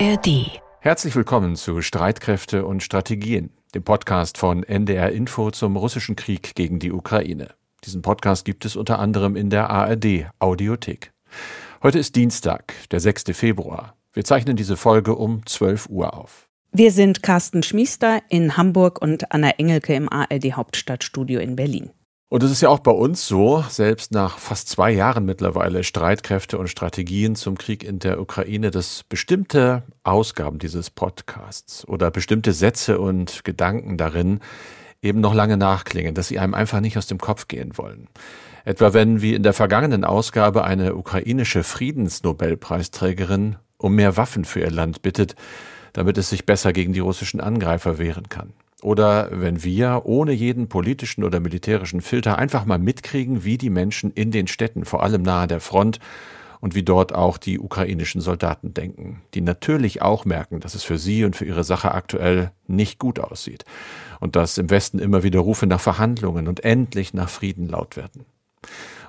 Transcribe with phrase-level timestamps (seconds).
[0.00, 0.62] ARD.
[0.80, 6.78] Herzlich willkommen zu Streitkräfte und Strategien, dem Podcast von NDR Info zum russischen Krieg gegen
[6.78, 7.48] die Ukraine.
[7.84, 11.12] Diesen Podcast gibt es unter anderem in der ARD Audiothek.
[11.82, 13.24] Heute ist Dienstag, der 6.
[13.32, 13.94] Februar.
[14.14, 16.48] Wir zeichnen diese Folge um 12 Uhr auf.
[16.72, 21.90] Wir sind Carsten Schmiester in Hamburg und Anna Engelke im ARD Hauptstadtstudio in Berlin.
[22.30, 26.58] Und es ist ja auch bei uns so, selbst nach fast zwei Jahren mittlerweile Streitkräfte
[26.58, 33.00] und Strategien zum Krieg in der Ukraine, dass bestimmte Ausgaben dieses Podcasts oder bestimmte Sätze
[33.00, 34.38] und Gedanken darin
[35.02, 38.06] eben noch lange nachklingen, dass sie einem einfach nicht aus dem Kopf gehen wollen.
[38.64, 44.70] Etwa wenn wie in der vergangenen Ausgabe eine ukrainische Friedensnobelpreisträgerin um mehr Waffen für ihr
[44.70, 45.34] Land bittet,
[45.94, 48.52] damit es sich besser gegen die russischen Angreifer wehren kann.
[48.82, 54.10] Oder wenn wir ohne jeden politischen oder militärischen Filter einfach mal mitkriegen, wie die Menschen
[54.12, 55.98] in den Städten, vor allem nahe der Front,
[56.60, 60.98] und wie dort auch die ukrainischen Soldaten denken, die natürlich auch merken, dass es für
[60.98, 63.64] sie und für ihre Sache aktuell nicht gut aussieht
[64.20, 68.26] und dass im Westen immer wieder Rufe nach Verhandlungen und endlich nach Frieden laut werden.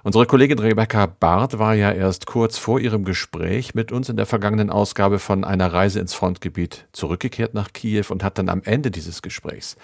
[0.04, 4.26] Unsere Kollegin Rebecca Barth war ja erst kurz vor ihrem Gespräch mit uns in der
[4.26, 8.90] vergangenen Ausgabe von einer Reise ins Frontgebiet zurückgekehrt nach Kiew und hat dann am Ende
[8.90, 9.78] dieses Gesprächs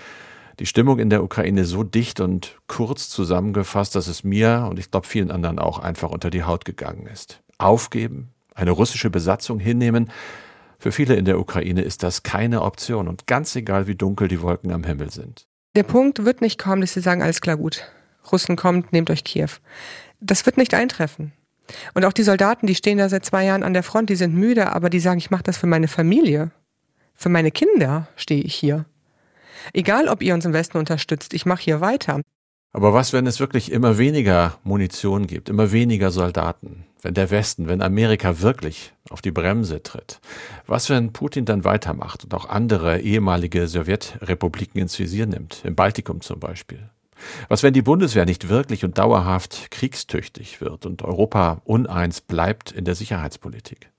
[0.59, 4.89] die Stimmung in der Ukraine so dicht und kurz zusammengefasst, dass es mir und ich
[4.89, 7.41] glaube vielen anderen auch einfach unter die Haut gegangen ist.
[7.57, 10.11] Aufgeben, eine russische Besatzung hinnehmen,
[10.79, 14.41] für viele in der Ukraine ist das keine Option und ganz egal, wie dunkel die
[14.41, 15.47] Wolken am Himmel sind.
[15.75, 17.83] Der Punkt wird nicht kommen, dass sie sagen, alles klar gut.
[18.31, 19.49] Russen kommt, nehmt euch Kiew.
[20.19, 21.31] Das wird nicht eintreffen.
[21.93, 24.33] Und auch die Soldaten, die stehen da seit zwei Jahren an der Front, die sind
[24.33, 26.51] müde, aber die sagen, ich mache das für meine Familie.
[27.13, 28.85] Für meine Kinder stehe ich hier.
[29.73, 32.21] Egal, ob ihr uns im Westen unterstützt, ich mache hier weiter.
[32.71, 36.85] Aber was, wenn es wirklich immer weniger Munition gibt, immer weniger Soldaten?
[37.01, 40.19] Wenn der Westen, wenn Amerika wirklich auf die Bremse tritt?
[40.65, 46.21] Was, wenn Putin dann weitermacht und auch andere ehemalige Sowjetrepubliken ins Visier nimmt, im Baltikum
[46.21, 46.89] zum Beispiel?
[47.49, 52.85] Was, wenn die Bundeswehr nicht wirklich und dauerhaft kriegstüchtig wird und Europa uneins bleibt in
[52.85, 53.91] der Sicherheitspolitik?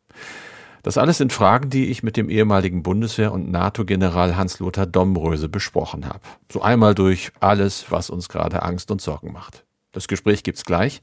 [0.82, 6.06] Das alles sind Fragen, die ich mit dem ehemaligen Bundeswehr- und NATO-General Hans-Lothar Domröse besprochen
[6.06, 6.20] habe.
[6.52, 9.64] So einmal durch alles, was uns gerade Angst und Sorgen macht.
[9.92, 11.00] Das Gespräch gibt's gleich.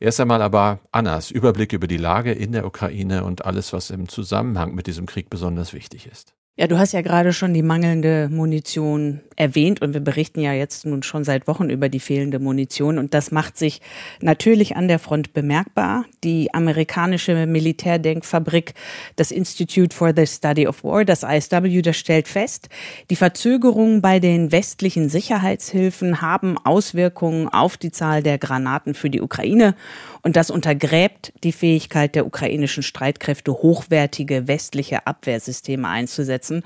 [0.00, 4.08] Erst einmal aber Annas Überblick über die Lage in der Ukraine und alles, was im
[4.08, 6.34] Zusammenhang mit diesem Krieg besonders wichtig ist.
[6.56, 10.86] Ja, du hast ja gerade schon die mangelnde Munition erwähnt und wir berichten ja jetzt
[10.86, 13.80] nun schon seit Wochen über die fehlende Munition und das macht sich
[14.20, 16.04] natürlich an der Front bemerkbar.
[16.22, 18.74] Die amerikanische Militärdenkfabrik,
[19.16, 22.68] das Institute for the Study of War, das ISW, das stellt fest,
[23.10, 29.22] die Verzögerungen bei den westlichen Sicherheitshilfen haben Auswirkungen auf die Zahl der Granaten für die
[29.22, 29.74] Ukraine
[30.24, 36.64] und das untergräbt die Fähigkeit der ukrainischen Streitkräfte, hochwertige westliche Abwehrsysteme einzusetzen setzen.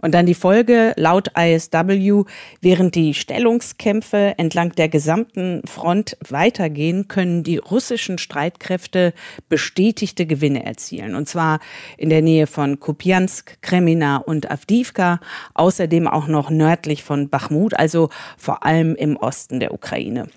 [0.00, 2.22] Und dann die Folge laut ISW,
[2.60, 9.12] während die Stellungskämpfe entlang der gesamten Front weitergehen, können die russischen Streitkräfte
[9.48, 11.16] bestätigte Gewinne erzielen.
[11.16, 11.58] Und zwar
[11.96, 15.18] in der Nähe von Kupiansk, Kremina und Avdivka,
[15.54, 20.28] außerdem auch noch nördlich von Bachmut, also vor allem im Osten der Ukraine.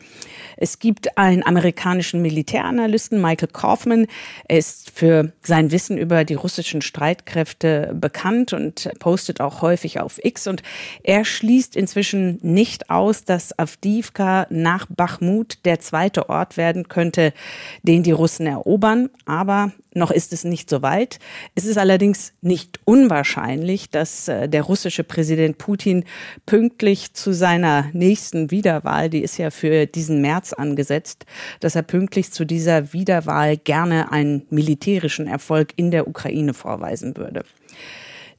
[0.61, 4.05] Es gibt einen amerikanischen Militäranalysten, Michael Kaufman.
[4.47, 10.23] Er ist für sein Wissen über die russischen Streitkräfte bekannt und postet auch häufig auf
[10.23, 10.45] X.
[10.45, 10.61] Und
[11.01, 17.33] er schließt inzwischen nicht aus, dass Avdivka nach Bachmut der zweite Ort werden könnte,
[17.81, 19.09] den die Russen erobern.
[19.25, 21.19] Aber noch ist es nicht so weit.
[21.55, 26.05] Es ist allerdings nicht unwahrscheinlich, dass äh, der russische Präsident Putin
[26.45, 31.25] pünktlich zu seiner nächsten Wiederwahl, die ist ja für diesen März angesetzt,
[31.59, 37.43] dass er pünktlich zu dieser Wiederwahl gerne einen militärischen Erfolg in der Ukraine vorweisen würde.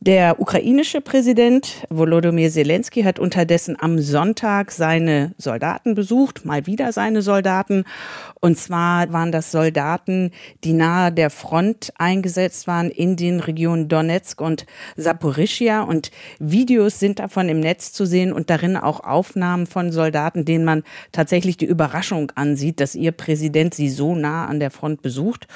[0.04, 7.22] Der ukrainische Präsident Volodymyr Zelensky hat unterdessen am Sonntag seine Soldaten besucht, mal wieder seine
[7.22, 7.84] Soldaten.
[8.40, 10.32] Und zwar waren das Soldaten,
[10.64, 14.66] die nahe der Front eingesetzt waren in den Regionen Donetsk und
[14.96, 15.82] Saporischia.
[15.82, 16.10] Und
[16.40, 20.82] Videos sind davon im Netz zu sehen und darin auch Aufnahmen von Soldaten, denen man
[21.12, 25.46] tatsächlich die Überraschung ansieht, dass ihr Präsident sie so nah an der Front besucht.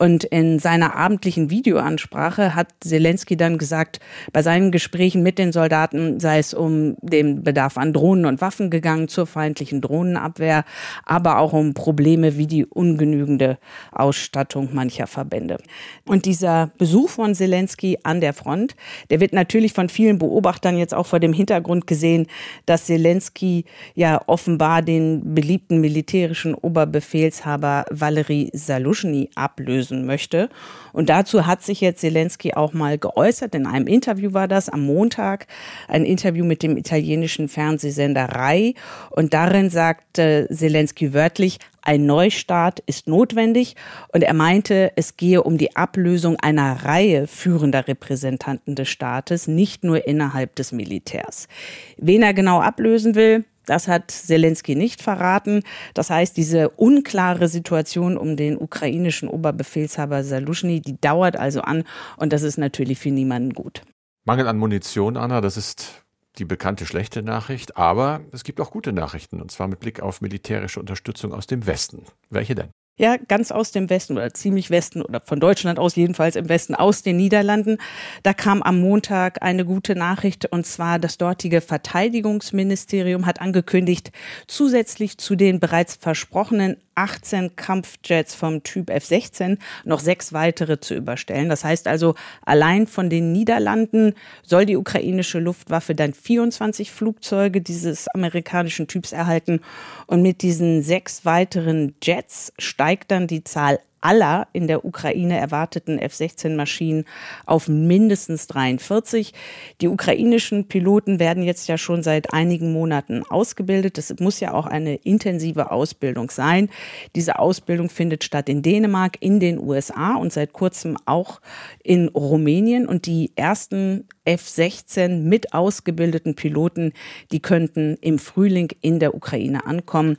[0.00, 4.00] Und in seiner abendlichen Videoansprache hat Zelensky dann gesagt,
[4.32, 8.70] bei seinen Gesprächen mit den Soldaten sei es um den Bedarf an Drohnen und Waffen
[8.70, 10.64] gegangen zur feindlichen Drohnenabwehr,
[11.04, 13.58] aber auch um Probleme wie die ungenügende
[13.92, 15.58] Ausstattung mancher Verbände.
[16.06, 18.76] Und dieser Besuch von Zelensky an der Front,
[19.10, 22.26] der wird natürlich von vielen Beobachtern jetzt auch vor dem Hintergrund gesehen,
[22.64, 30.48] dass Zelensky ja offenbar den beliebten militärischen Oberbefehlshaber Valery Salushny ablösen ablösen möchte.
[30.92, 33.54] Und dazu hat sich jetzt Zelensky auch mal geäußert.
[33.54, 35.46] In einem Interview war das am Montag,
[35.88, 38.74] ein Interview mit dem italienischen Fernsehsender Rai.
[39.10, 43.74] Und darin sagte Zelensky wörtlich, ein Neustart ist notwendig
[44.12, 49.82] und er meinte, es gehe um die Ablösung einer Reihe führender Repräsentanten des Staates, nicht
[49.82, 51.48] nur innerhalb des Militärs.
[51.96, 55.62] Wen er genau ablösen will, das hat Zelensky nicht verraten.
[55.94, 61.84] Das heißt, diese unklare Situation um den ukrainischen Oberbefehlshaber Salushny, die dauert also an
[62.16, 63.82] und das ist natürlich für niemanden gut.
[64.24, 66.04] Mangel an Munition, Anna, das ist
[66.38, 70.20] die bekannte schlechte Nachricht, aber es gibt auch gute Nachrichten, und zwar mit Blick auf
[70.20, 72.06] militärische Unterstützung aus dem Westen.
[72.28, 72.70] Welche denn?
[73.00, 76.74] Ja, ganz aus dem Westen oder ziemlich Westen oder von Deutschland aus jedenfalls im Westen
[76.74, 77.78] aus den Niederlanden.
[78.24, 84.12] Da kam am Montag eine gute Nachricht und zwar das dortige Verteidigungsministerium hat angekündigt,
[84.46, 91.48] zusätzlich zu den bereits versprochenen 18 Kampfjets vom Typ F-16 noch sechs weitere zu überstellen.
[91.48, 92.14] Das heißt also,
[92.44, 99.60] allein von den Niederlanden soll die ukrainische Luftwaffe dann 24 Flugzeuge dieses amerikanischen Typs erhalten.
[100.06, 105.98] Und mit diesen sechs weiteren Jets steigt dann die Zahl aller in der Ukraine erwarteten
[105.98, 107.04] F-16-Maschinen
[107.46, 109.32] auf mindestens 43.
[109.80, 113.98] Die ukrainischen Piloten werden jetzt ja schon seit einigen Monaten ausgebildet.
[113.98, 116.70] Das muss ja auch eine intensive Ausbildung sein.
[117.14, 121.40] Diese Ausbildung findet statt in Dänemark, in den USA und seit kurzem auch
[121.82, 122.86] in Rumänien.
[122.86, 126.92] Und die ersten F-16 mit ausgebildeten Piloten,
[127.32, 130.16] die könnten im Frühling in der Ukraine ankommen.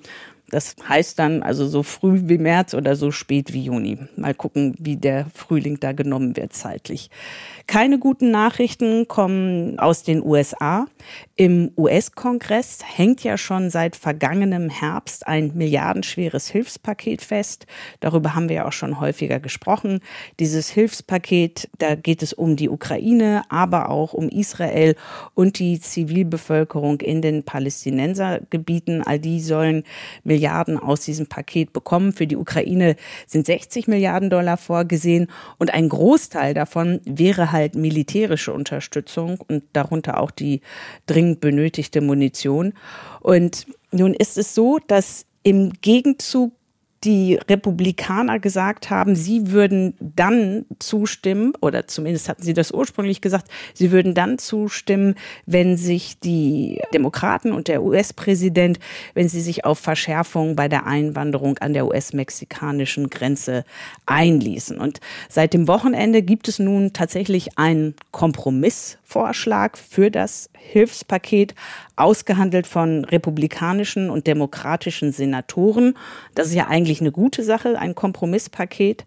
[0.51, 3.97] Das heißt dann also so früh wie März oder so spät wie Juni.
[4.17, 7.09] Mal gucken, wie der Frühling da genommen wird zeitlich.
[7.67, 10.87] Keine guten Nachrichten kommen aus den USA.
[11.37, 17.65] Im US-Kongress hängt ja schon seit vergangenem Herbst ein milliardenschweres Hilfspaket fest.
[18.01, 20.01] Darüber haben wir ja auch schon häufiger gesprochen.
[20.39, 24.95] Dieses Hilfspaket, da geht es um die Ukraine, aber auch um Israel
[25.33, 29.01] und die Zivilbevölkerung in den Palästinensergebieten.
[29.03, 29.83] All die sollen
[30.25, 30.40] Milliarden
[30.79, 32.13] aus diesem Paket bekommen.
[32.13, 32.95] Für die Ukraine
[33.27, 35.27] sind 60 Milliarden Dollar vorgesehen
[35.57, 40.61] und ein Großteil davon wäre halt militärische Unterstützung und darunter auch die
[41.05, 42.73] dringend benötigte Munition.
[43.19, 46.53] Und nun ist es so, dass im Gegenzug
[47.03, 53.49] die Republikaner gesagt haben, sie würden dann zustimmen, oder zumindest hatten sie das ursprünglich gesagt,
[53.73, 55.15] sie würden dann zustimmen,
[55.47, 58.79] wenn sich die Demokraten und der US-Präsident,
[59.15, 63.65] wenn sie sich auf Verschärfung bei der Einwanderung an der US-mexikanischen Grenze
[64.05, 64.77] einließen.
[64.77, 71.55] Und seit dem Wochenende gibt es nun tatsächlich einen Kompromissvorschlag für das Hilfspaket,
[71.95, 75.97] ausgehandelt von republikanischen und demokratischen Senatoren.
[76.33, 79.05] Das ist ja eigentlich eine gute Sache, ein Kompromisspaket.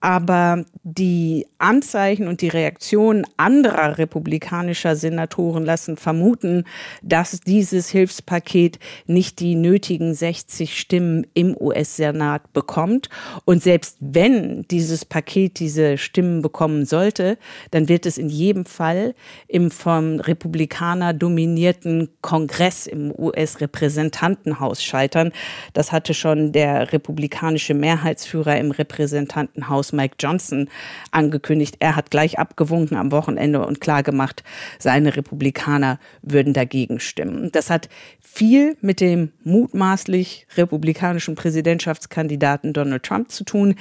[0.00, 6.64] Aber die Anzeichen und die Reaktionen anderer republikanischer Senatoren lassen vermuten,
[7.02, 13.08] dass dieses Hilfspaket nicht die nötigen 60 Stimmen im US-Senat bekommt.
[13.44, 17.36] Und selbst wenn dieses Paket diese Stimmen bekommen sollte,
[17.72, 19.16] dann wird es in jedem Fall
[19.48, 25.32] im vom Republikaner dominierten Kongress im US-Repräsentantenhaus scheitern.
[25.72, 30.68] Das hatte schon der republikanische Mehrheitsführer im Repräsentantenhaus Mike Johnson
[31.10, 31.76] angekündigt.
[31.80, 34.42] Er hat gleich abgewunken am Wochenende und klargemacht,
[34.78, 37.50] seine Republikaner würden dagegen stimmen.
[37.52, 37.88] Das hat
[38.20, 43.74] viel mit dem mutmaßlich republikanischen Präsidentschaftskandidaten Donald Trump zu tun.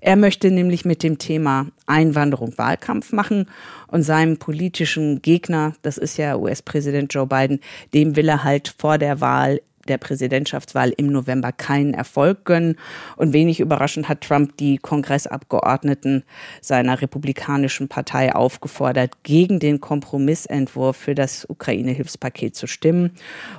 [0.00, 3.46] Er möchte nämlich mit dem Thema Einwanderung Wahlkampf machen
[3.92, 7.60] und seinem politischen Gegner, das ist ja US-Präsident Joe Biden,
[7.94, 12.76] dem will er halt vor der Wahl der Präsidentschaftswahl im November keinen Erfolg gönnen.
[13.16, 16.24] Und wenig überraschend hat Trump die Kongressabgeordneten
[16.60, 23.12] seiner republikanischen Partei aufgefordert, gegen den Kompromissentwurf für das Ukraine-Hilfspaket zu stimmen.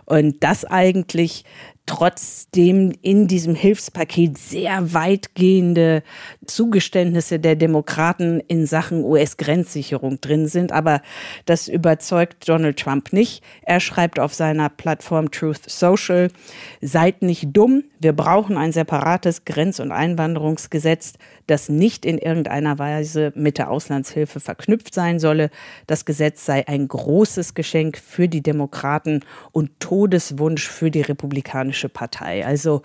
[0.05, 1.43] Und das eigentlich
[1.85, 6.01] trotzdem in diesem Hilfspaket sehr weitgehende
[6.47, 10.71] Zugeständnisse der Demokraten in Sachen US-Grenzsicherung drin sind.
[10.71, 11.01] Aber
[11.45, 13.43] das überzeugt Donald Trump nicht.
[13.63, 16.29] Er schreibt auf seiner Plattform Truth Social,
[16.81, 21.13] seid nicht dumm, wir brauchen ein separates Grenz- und Einwanderungsgesetz,
[21.47, 25.50] das nicht in irgendeiner Weise mit der Auslandshilfe verknüpft sein solle.
[25.88, 29.21] Das Gesetz sei ein großes Geschenk für die Demokraten
[29.53, 32.45] und Todeswunsch für die Republikanische Partei.
[32.45, 32.81] Also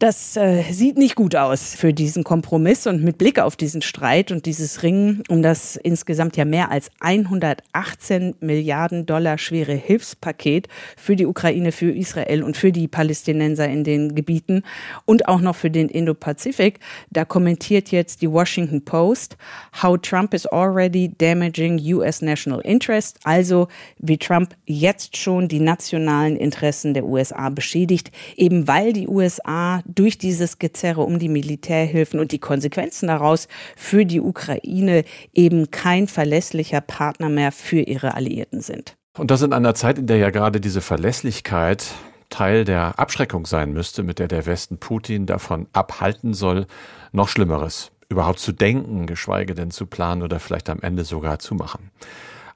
[0.00, 4.32] das äh, sieht nicht gut aus für diesen Kompromiss und mit Blick auf diesen Streit
[4.32, 11.16] und dieses Ringen um das insgesamt ja mehr als 118 Milliarden Dollar schwere Hilfspaket für
[11.16, 14.62] die Ukraine, für Israel und für die Palästinenser in den Gebieten
[15.04, 16.80] und auch noch für den Indo-Pazifik.
[17.10, 19.36] Da kommentiert jetzt die Washington Post,
[19.82, 26.36] how Trump is already damaging US national interest, also wie Trump jetzt schon die nationalen
[26.36, 32.32] Interessen der USA beschädigt, eben weil die USA durch dieses Gezerre um die Militärhilfen und
[32.32, 38.96] die Konsequenzen daraus für die Ukraine eben kein verlässlicher Partner mehr für ihre Alliierten sind.
[39.18, 41.86] Und das in einer Zeit, in der ja gerade diese Verlässlichkeit
[42.28, 46.66] Teil der Abschreckung sein müsste, mit der der Westen Putin davon abhalten soll,
[47.12, 51.54] noch Schlimmeres überhaupt zu denken, geschweige denn zu planen oder vielleicht am Ende sogar zu
[51.54, 51.90] machen.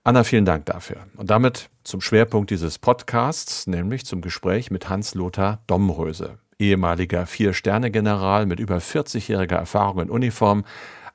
[0.02, 1.06] Anna, vielen Dank dafür.
[1.16, 8.60] Und damit zum Schwerpunkt dieses Podcasts, nämlich zum Gespräch mit Hans-Lothar Domröse, ehemaliger Vier-Sterne-General mit
[8.60, 10.64] über 40-jähriger Erfahrung in Uniform,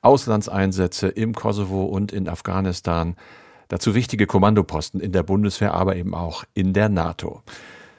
[0.02, 3.16] Auslandseinsätze im Kosovo und in Afghanistan,
[3.68, 7.42] dazu wichtige Kommandoposten in der Bundeswehr, aber eben auch in der NATO.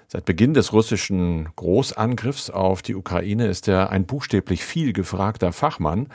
[0.08, 6.10] Seit Beginn des russischen Großangriffs auf die Ukraine ist er ein buchstäblich viel gefragter Fachmann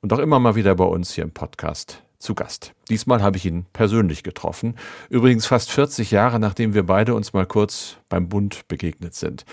[0.00, 2.72] und auch immer mal wieder bei uns hier im Podcast zu Gast.
[2.88, 4.76] Diesmal habe ich ihn persönlich getroffen,
[5.10, 9.44] übrigens fast 40 Jahre nachdem wir beide uns mal kurz beim Bund begegnet sind.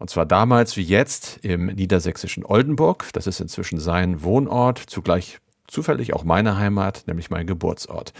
[0.00, 5.38] Und zwar damals wie jetzt im niedersächsischen Oldenburg, das ist inzwischen sein Wohnort, zugleich
[5.68, 8.12] zufällig auch meine Heimat, nämlich mein Geburtsort.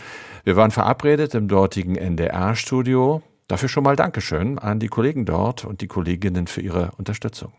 [0.45, 5.81] Wir waren verabredet im dortigen NDR-Studio, Dafür schon mal Dankeschön an die Kollegen dort und
[5.81, 7.53] die Kolleginnen für ihre Unterstützung.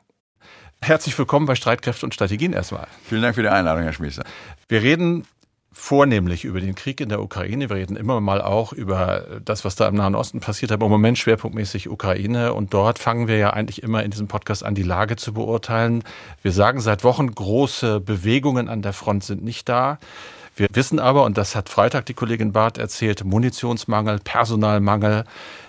[0.81, 2.87] Herzlich willkommen bei Streitkräfte und Strategien erstmal.
[3.03, 4.23] Vielen Dank für die Einladung, Herr Schmiester.
[4.69, 5.27] Wir reden
[5.73, 7.69] vornehmlich über den Krieg in der Ukraine.
[7.69, 10.91] Wir reden immer mal auch über das, was da im Nahen Osten passiert, aber im
[10.91, 12.53] Moment schwerpunktmäßig Ukraine.
[12.53, 16.03] Und dort fangen wir ja eigentlich immer in diesem Podcast an, die Lage zu beurteilen.
[16.41, 19.97] Wir sagen seit Wochen, große Bewegungen an der Front sind nicht da.
[20.57, 25.23] Wir wissen aber, und das hat Freitag die Kollegin Barth erzählt, Munitionsmangel, Personalmangel,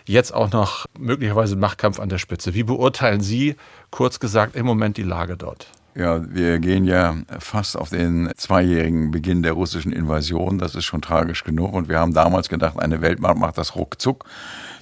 [0.04, 2.54] jetzt auch noch möglicherweise Machtkampf an der Spitze.
[2.54, 3.54] Wie beurteilen Sie,
[3.92, 5.68] kurz gesagt, im Moment die Lage dort?
[5.94, 10.58] Ja, wir gehen ja fast auf den zweijährigen Beginn der russischen Invasion.
[10.58, 11.74] Das ist schon tragisch genug.
[11.74, 14.24] Und wir haben damals gedacht, eine Weltmacht macht das ruckzuck.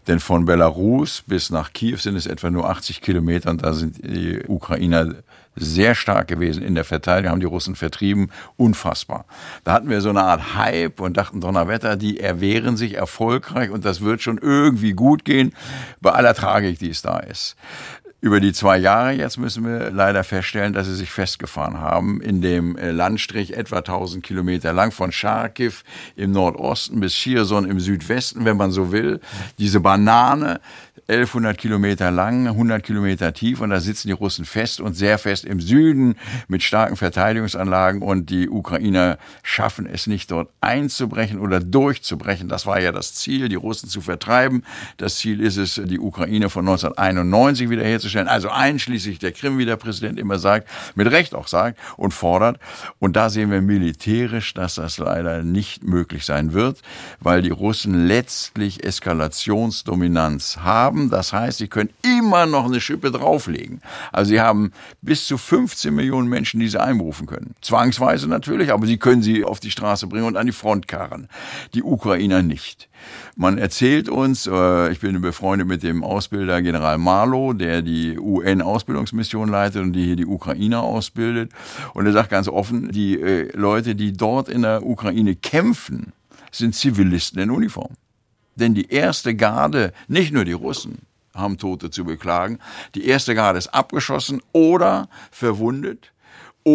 [0.06, 3.98] Denn von Belarus bis nach Kiew sind es etwa nur 80 Kilometer und da sind
[4.04, 5.14] die Ukrainer
[5.56, 9.26] sehr stark gewesen in der Verteidigung, haben die Russen vertrieben, unfassbar.
[9.64, 13.84] Da hatten wir so eine Art Hype und dachten, Donnerwetter, die erwehren sich erfolgreich und
[13.84, 15.52] das wird schon irgendwie gut gehen,
[16.00, 17.56] bei aller Tragik, die es da ist.
[18.22, 22.42] Über die zwei Jahre jetzt müssen wir leider feststellen, dass sie sich festgefahren haben in
[22.42, 25.72] dem äh, Landstrich etwa 1000 Kilometer lang von Charkiw
[26.16, 29.20] im Nordosten bis Cherson im Südwesten, wenn man so will.
[29.58, 30.60] Diese Banane,
[31.08, 35.46] 1100 Kilometer lang, 100 Kilometer tief und da sitzen die Russen fest und sehr fest
[35.46, 42.48] im Süden mit starken Verteidigungsanlagen und die Ukrainer schaffen es nicht dort einzubrechen oder durchzubrechen.
[42.48, 44.62] Das war ja das Ziel, die Russen zu vertreiben.
[44.98, 49.76] Das Ziel ist es, die Ukraine von 1991 wiederherzustellen, also einschließlich der Krim, wie der
[49.76, 52.58] Präsident immer sagt, mit Recht auch sagt und fordert.
[52.98, 56.82] Und da sehen wir militärisch, dass das leider nicht möglich sein wird,
[57.20, 61.10] weil die Russen letztlich Eskalationsdominanz haben haben.
[61.10, 63.80] Das heißt, sie können immer noch eine Schippe drauflegen.
[64.12, 67.54] Also sie haben bis zu 15 Millionen Menschen, die sie einberufen können.
[67.60, 71.28] Zwangsweise natürlich, aber sie können sie auf die Straße bringen und an die Front karren.
[71.74, 72.88] Die Ukrainer nicht.
[73.36, 79.48] Man erzählt uns, äh, ich bin befreundet mit dem Ausbilder General Marlow, der die UN-Ausbildungsmission
[79.48, 81.52] leitet und die hier die Ukrainer ausbildet.
[81.94, 86.12] Und er sagt ganz offen, die äh, Leute, die dort in der Ukraine kämpfen,
[86.50, 87.94] sind Zivilisten in Uniform.
[88.56, 90.98] Denn die erste Garde, nicht nur die Russen,
[91.34, 92.58] haben Tote zu beklagen.
[92.94, 96.12] Die erste Garde ist abgeschossen oder verwundet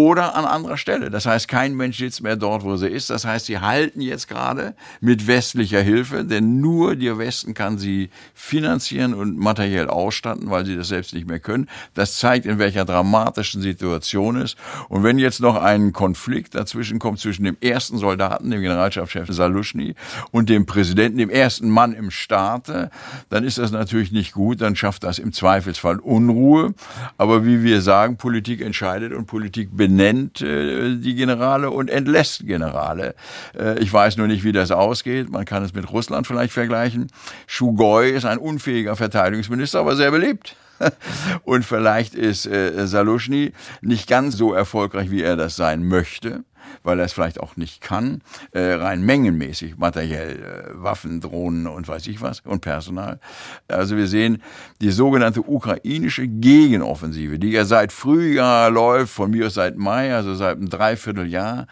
[0.03, 1.09] oder an anderer Stelle.
[1.09, 3.09] Das heißt, kein Mensch sitzt mehr dort, wo sie ist.
[3.09, 8.09] Das heißt, sie halten jetzt gerade mit westlicher Hilfe, denn nur der Westen kann sie
[8.33, 11.69] finanzieren und materiell ausstatten, weil sie das selbst nicht mehr können.
[11.93, 14.57] Das zeigt, in welcher dramatischen Situation ist.
[14.89, 19.95] Und wenn jetzt noch ein Konflikt dazwischen kommt zwischen dem ersten Soldaten, dem Generalstabschef Saluschny,
[20.31, 22.89] und dem Präsidenten, dem ersten Mann im Staate,
[23.29, 24.59] dann ist das natürlich nicht gut.
[24.59, 26.73] Dann schafft das im Zweifelsfall Unruhe.
[27.17, 33.13] Aber wie wir sagen, Politik entscheidet und Politik benennt äh, die Generale und entlässt Generale.
[33.55, 35.29] Äh, ich weiß nur nicht, wie das ausgeht.
[35.29, 37.11] Man kann es mit Russland vielleicht vergleichen.
[37.45, 40.55] Shugoi ist ein unfähiger Verteidigungsminister, aber sehr beliebt.
[41.43, 46.43] Und vielleicht ist äh, Salushny nicht ganz so erfolgreich, wie er das sein möchte.
[46.83, 51.87] Weil er es vielleicht auch nicht kann, äh, rein mengenmäßig, materiell, äh, Waffen, Drohnen und
[51.87, 53.19] weiß ich was und Personal.
[53.67, 54.41] Also wir sehen
[54.81, 60.35] die sogenannte ukrainische Gegenoffensive, die ja seit Frühjahr läuft, von mir aus seit Mai, also
[60.35, 61.67] seit einem Dreivierteljahr,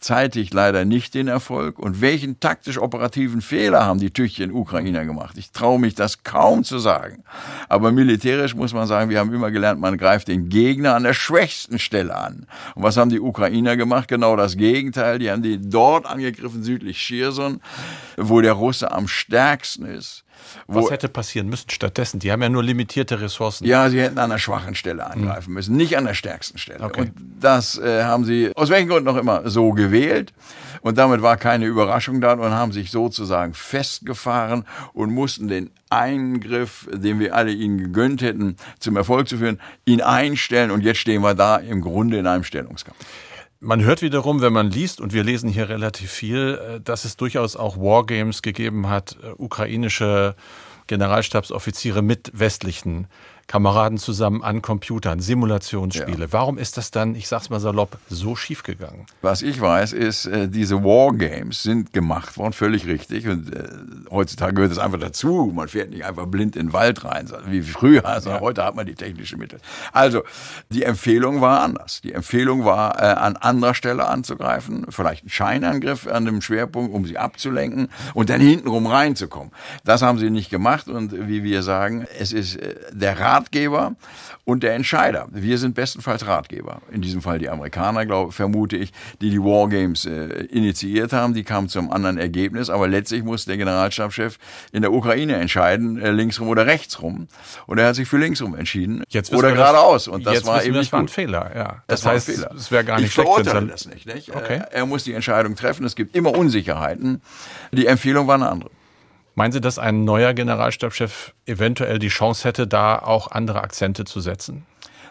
[0.00, 1.78] zeitigt leider nicht den Erfolg.
[1.78, 5.36] Und welchen taktisch-operativen Fehler haben die tüchtigen Ukrainer gemacht?
[5.38, 7.24] Ich traue mich das kaum zu sagen.
[7.68, 11.14] Aber militärisch muss man sagen, wir haben immer gelernt, man greift den Gegner an der
[11.14, 12.46] schwächsten Stelle an.
[12.74, 14.08] Und was haben die Ukrainer gemacht?
[14.08, 15.18] Genau das Gegenteil.
[15.18, 17.60] Die haben die dort angegriffen, südlich Cherson,
[18.16, 20.24] wo der Russe am stärksten ist.
[20.66, 22.20] Was hätte passieren müssen stattdessen?
[22.20, 23.66] Die haben ja nur limitierte Ressourcen.
[23.66, 26.84] Ja, sie hätten an der schwachen Stelle angreifen müssen, nicht an der stärksten Stelle.
[26.84, 27.00] Okay.
[27.02, 30.32] Und das äh, haben sie aus welchen Gründen auch immer so gewählt.
[30.80, 36.88] Und damit war keine Überraschung da und haben sich sozusagen festgefahren und mussten den Eingriff,
[36.92, 40.70] den wir alle ihnen gegönnt hätten, zum Erfolg zu führen, ihn einstellen.
[40.70, 42.98] Und jetzt stehen wir da im Grunde in einem Stellungskampf.
[43.60, 47.16] Man hört wiederum, wenn man liest, und wir lesen hier relativ viel, äh, dass es
[47.16, 50.36] durchaus auch Wargames gegeben hat, äh, ukrainische
[50.86, 53.08] Generalstabsoffiziere mit westlichen
[53.48, 56.20] Kameraden zusammen an Computern, Simulationsspiele.
[56.26, 56.32] Ja.
[56.32, 59.06] Warum ist das dann, ich sag's mal salopp, so schief gegangen?
[59.22, 63.26] Was ich weiß, ist, äh, diese Wargames sind gemacht worden, völlig richtig.
[63.26, 63.66] Und äh,
[64.10, 65.50] heutzutage gehört es einfach dazu.
[65.54, 68.04] Man fährt nicht einfach blind in den Wald rein, wie früher.
[68.04, 68.40] Also ja.
[68.40, 69.60] heute hat man die technischen Mittel.
[69.92, 70.24] Also,
[70.68, 72.02] die Empfehlung war anders.
[72.02, 77.06] Die Empfehlung war, äh, an anderer Stelle anzugreifen, vielleicht einen Scheinangriff an dem Schwerpunkt, um
[77.06, 79.52] sie abzulenken und dann hintenrum reinzukommen.
[79.84, 83.94] Das haben sie nicht gemacht und wie wir sagen, es ist äh, der Rat Ratgeber
[84.44, 85.28] und der Entscheider.
[85.30, 86.80] Wir sind bestenfalls Ratgeber.
[86.90, 91.34] In diesem Fall die Amerikaner, glaube, vermute ich, die die Wargames äh, initiiert haben.
[91.34, 92.70] Die kamen zum anderen Ergebnis.
[92.70, 94.38] Aber letztlich muss der Generalstabschef
[94.72, 97.28] in der Ukraine entscheiden, äh, linksrum oder rechtsrum.
[97.66, 99.04] Und er hat sich für linksrum entschieden.
[99.08, 100.08] Jetzt oder geradeaus.
[100.08, 101.50] Und das war eben wir, nicht das war ein Fehler.
[101.54, 101.82] Ja.
[101.86, 103.28] Das, das heißt, es wäre gar nicht ich schlecht.
[103.28, 104.06] Ich verurteile das nicht.
[104.06, 104.34] nicht?
[104.34, 104.62] Okay.
[104.70, 105.84] Er muss die Entscheidung treffen.
[105.84, 107.22] Es gibt immer Unsicherheiten.
[107.72, 108.70] Die Empfehlung war eine andere.
[109.38, 114.18] Meinen Sie, dass ein neuer Generalstabschef eventuell die Chance hätte, da auch andere Akzente zu
[114.18, 114.66] setzen?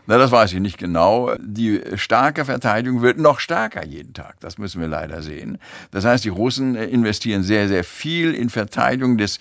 [0.09, 1.35] Na, das weiß ich nicht genau.
[1.37, 4.39] Die starke Verteidigung wird noch stärker jeden Tag.
[4.39, 5.57] Das müssen wir leider sehen.
[5.91, 9.39] Das heißt, die Russen investieren sehr, sehr viel in Verteidigung des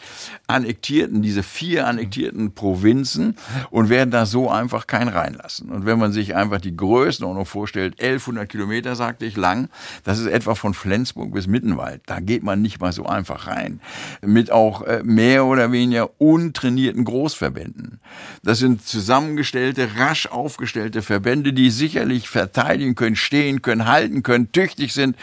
[0.49, 3.37] annektierten, diese vier annektierten Provinzen
[3.71, 5.71] und werden da so einfach kein reinlassen.
[5.71, 9.69] Und wenn man sich einfach die Größenordnung vorstellt, 1100 Kilometer, sagte ich, lang,
[10.03, 12.03] das ist etwa von Flensburg bis Mittenwald.
[12.07, 13.81] Da geht man nicht mal so einfach rein.
[14.21, 18.01] Mit auch äh, mehr oder weniger untrainierten Großverbänden.
[18.43, 24.53] Das sind zusammengestellte, rasch auf aufgestellte Verbände, die sicherlich verteidigen können, stehen können, halten können,
[24.53, 25.15] tüchtig sind.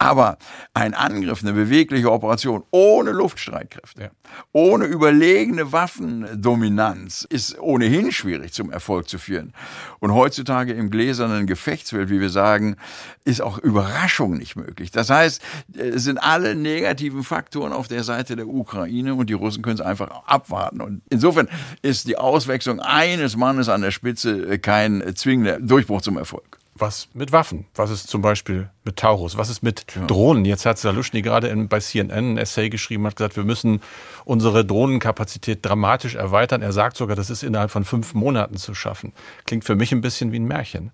[0.00, 0.38] Aber
[0.74, 4.10] ein Angriff, eine bewegliche Operation ohne Luftstreitkräfte, ja.
[4.52, 9.52] ohne überlegene Waffendominanz ist ohnehin schwierig zum Erfolg zu führen.
[9.98, 12.76] Und heutzutage im gläsernen Gefechtsfeld, wie wir sagen,
[13.24, 14.92] ist auch Überraschung nicht möglich.
[14.92, 15.42] Das heißt,
[15.76, 19.84] es sind alle negativen Faktoren auf der Seite der Ukraine und die Russen können es
[19.84, 20.80] einfach abwarten.
[20.80, 21.48] Und insofern
[21.82, 27.32] ist die Auswechslung eines Mannes an der Spitze kein zwingender Durchbruch zum Erfolg was mit
[27.32, 27.66] Waffen?
[27.74, 29.36] Was ist zum Beispiel mit Taurus?
[29.36, 30.06] Was ist mit ja.
[30.06, 30.44] Drohnen?
[30.44, 33.80] Jetzt hat Salushny gerade in, bei CNN ein Essay geschrieben, hat gesagt, wir müssen
[34.24, 36.62] unsere Drohnenkapazität dramatisch erweitern.
[36.62, 39.12] Er sagt sogar, das ist innerhalb von fünf Monaten zu schaffen.
[39.46, 40.92] Klingt für mich ein bisschen wie ein Märchen.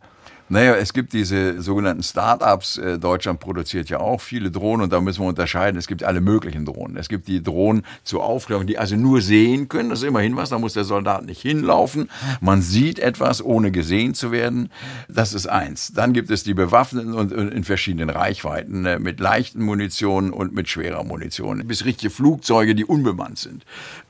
[0.51, 2.77] Naja, es gibt diese sogenannten Start-ups.
[2.77, 5.79] Äh, Deutschland produziert ja auch viele Drohnen und da müssen wir unterscheiden.
[5.79, 6.99] Es gibt alle möglichen Drohnen.
[6.99, 9.89] Es gibt die Drohnen zur Aufklärung, die also nur sehen können.
[9.89, 10.51] Das ist immerhin was.
[10.51, 12.11] Da muss der Soldat nicht hinlaufen.
[12.43, 14.71] Man sieht etwas, ohne gesehen zu werden.
[15.09, 15.93] Das ist eins.
[15.95, 20.69] Dann gibt es die Bewaffneten und in verschiedenen Reichweiten äh, mit leichten Munitionen und mit
[20.69, 21.67] schwerer Munition.
[21.67, 23.65] Bis richtige Flugzeuge, die unbemannt sind.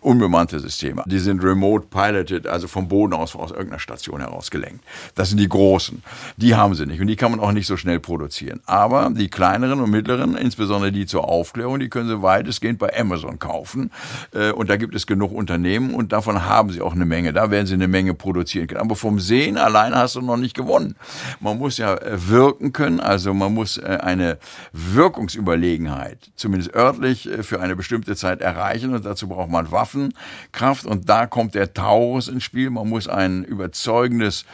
[0.04, 1.02] Unbemannte Systeme.
[1.06, 4.84] Die sind remote piloted, also vom Boden aus, aus irgendeiner Station heraus gelenkt.
[5.14, 6.02] Das sind die großen.
[6.36, 8.60] Die haben sie nicht und die kann man auch nicht so schnell produzieren.
[8.66, 13.38] Aber die kleineren und mittleren, insbesondere die zur Aufklärung, die können sie weitestgehend bei Amazon
[13.38, 13.90] kaufen.
[14.32, 17.32] Äh, und da gibt es genug Unternehmen und davon haben sie auch eine Menge.
[17.32, 18.82] Da werden sie eine Menge produzieren können.
[18.82, 20.96] Aber vom Sehen alleine hast du noch nicht gewonnen.
[21.40, 24.38] Man muss ja äh, wirken können, also man muss äh, eine
[24.74, 31.26] Wirkungsüberlegenheit, zumindest örtlich, für eine bestimmte Zeit erreichen und dazu braucht man Waffenkraft und da
[31.26, 32.70] kommt der Taurus ins Spiel.
[32.70, 34.44] Man muss ein überzeugendes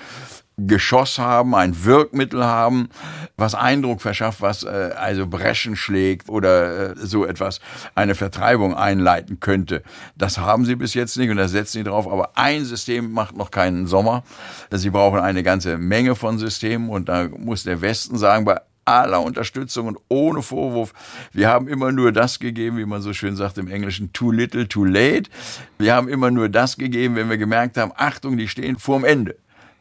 [0.66, 2.90] Geschoss haben, ein Wirkmittel haben,
[3.38, 7.61] was Eindruck verschafft, was äh, also Breschen schlägt oder äh, so etwas,
[7.94, 9.83] eine Vertreibung einleiten könnte.
[10.16, 12.07] Das haben sie bis jetzt nicht und da setzen sie drauf.
[12.07, 14.22] Aber ein System macht noch keinen Sommer.
[14.70, 19.20] Sie brauchen eine ganze Menge von Systemen und da muss der Westen sagen, bei aller
[19.20, 20.92] Unterstützung und ohne Vorwurf.
[21.33, 24.68] Wir haben immer nur das gegeben, wie man so schön sagt im Englischen, too little,
[24.68, 25.31] too late.
[25.79, 29.37] Wir haben immer nur das gegeben, wenn wir gemerkt haben, Achtung, die stehen vorm Ende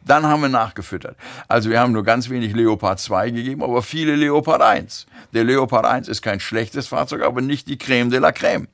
[0.06, 1.16] Dann haben wir nachgefüttert.
[1.48, 5.06] Also wir haben nur ganz wenig Leopard 2 gegeben, aber viele Leopard 1.
[5.34, 8.68] Der Leopard 1 ist kein schlechtes Fahrzeug, aber nicht die Creme de la Creme.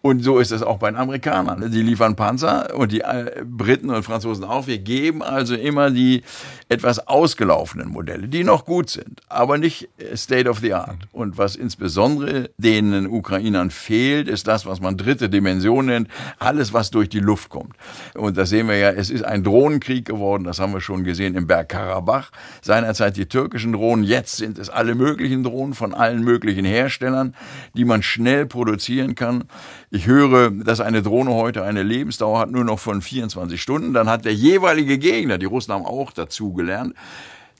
[0.00, 1.70] Und so ist es auch bei den Amerikanern.
[1.72, 4.68] Die liefern Panzer und die äh, Briten und Franzosen auch.
[4.68, 6.22] Wir geben also immer die
[6.68, 11.08] etwas ausgelaufenen Modelle, die noch gut sind, aber nicht State of the Art.
[11.12, 16.08] Und was insbesondere den Ukrainern fehlt, ist das, was man dritte Dimension nennt.
[16.38, 17.74] Alles, was durch die Luft kommt.
[18.14, 20.44] Und das sehen wir ja, es ist ein Drohnenkrieg geworden.
[20.44, 22.30] Das haben wir schon gesehen im Bergkarabach.
[22.62, 24.04] Seinerzeit die türkischen Drohnen.
[24.04, 27.34] Jetzt sind es alle möglichen Drohnen von allen möglichen Herstellern,
[27.74, 29.44] die man schnell produzieren kann.
[29.90, 33.94] Ich höre, dass eine Drohne heute eine Lebensdauer hat nur noch von 24 Stunden.
[33.94, 36.94] Dann hat der jeweilige Gegner, die Russen haben auch dazu gelernt,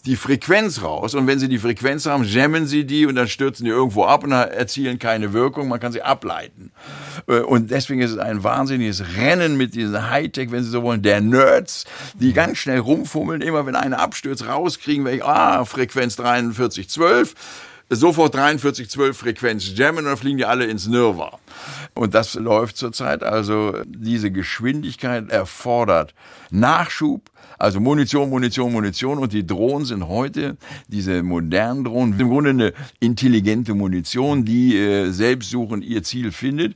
[0.05, 1.15] die Frequenz raus.
[1.15, 4.25] Und wenn sie die Frequenz haben, jammen sie die und dann stürzen die irgendwo ab
[4.25, 5.69] und erzielen keine Wirkung.
[5.69, 6.71] Man kann sie ableiten.
[7.27, 11.01] Äh, und deswegen ist es ein wahnsinniges Rennen mit diesen Hightech, wenn Sie so wollen,
[11.01, 13.41] der Nerds, die ganz schnell rumfummeln.
[13.41, 17.35] Immer wenn einer abstürzt, rauskriegen wir, ah, Frequenz 4312
[17.91, 21.39] sofort 4312 Frequenz jammen und dann fliegen die alle ins Nirvana.
[21.95, 23.23] Und das läuft zurzeit.
[23.23, 26.15] Also diese Geschwindigkeit erfordert
[26.51, 29.19] Nachschub, also Munition, Munition, Munition.
[29.19, 35.11] Und die Drohnen sind heute, diese modernen Drohnen, im Grunde eine intelligente Munition, die äh,
[35.11, 36.75] selbstsuchend ihr Ziel findet.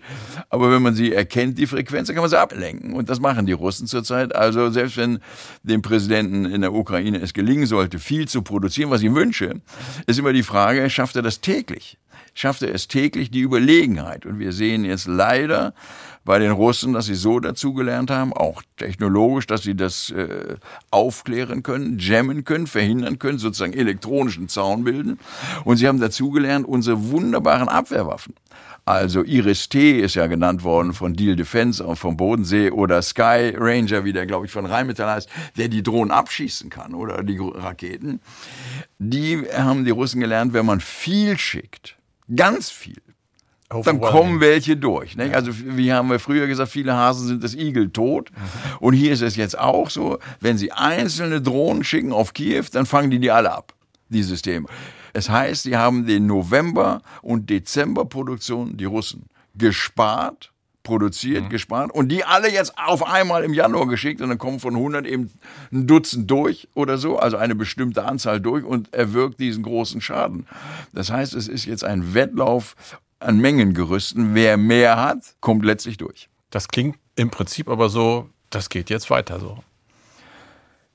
[0.51, 2.95] Aber wenn man sie erkennt, die Frequenz, dann kann man sie ablenken.
[2.95, 4.35] Und das machen die Russen zurzeit.
[4.35, 5.21] Also selbst wenn
[5.63, 9.61] dem Präsidenten in der Ukraine es gelingen sollte, viel zu produzieren, was ich wünsche,
[10.07, 11.99] ist immer die Frage, schafft er das täglich?
[12.35, 14.25] Schafft er es täglich die Überlegenheit?
[14.25, 15.75] Und wir sehen jetzt leider,
[16.25, 20.57] bei den Russen, dass sie so dazugelernt haben, auch technologisch, dass sie das äh,
[20.91, 25.19] aufklären können, jammen können, verhindern können, sozusagen elektronischen Zaun bilden.
[25.65, 28.35] Und sie haben dazugelernt, unsere wunderbaren Abwehrwaffen.
[28.85, 34.05] Also Iris T ist ja genannt worden von Deal Defense vom Bodensee oder Sky Ranger,
[34.05, 38.21] wie der glaube ich von Rheinmetall heißt, der die Drohnen abschießen kann oder die Raketen.
[38.99, 41.97] Die haben die Russen gelernt, wenn man viel schickt,
[42.35, 43.01] ganz viel,
[43.85, 45.15] dann kommen welche durch.
[45.15, 45.25] Ja.
[45.33, 48.31] Also wie haben wir früher gesagt, viele Hasen sind das Igel tot.
[48.81, 52.87] Und hier ist es jetzt auch so, wenn sie einzelne Drohnen schicken auf Kiew, dann
[52.87, 53.73] fangen die die alle ab,
[54.09, 54.67] die Systeme.
[55.13, 61.49] Es heißt, sie haben den November- und Dezemberproduktion, die Russen, gespart, produziert, mhm.
[61.51, 65.07] gespart und die alle jetzt auf einmal im Januar geschickt und dann kommen von 100
[65.07, 65.31] eben
[65.71, 70.47] ein Dutzend durch oder so, also eine bestimmte Anzahl durch und erwirkt diesen großen Schaden.
[70.93, 72.75] Das heißt, es ist jetzt ein Wettlauf
[73.23, 74.35] an Mengengerüsten.
[74.35, 76.29] Wer mehr hat, kommt letztlich durch.
[76.51, 79.59] Das klingt im Prinzip aber so, das geht jetzt weiter so.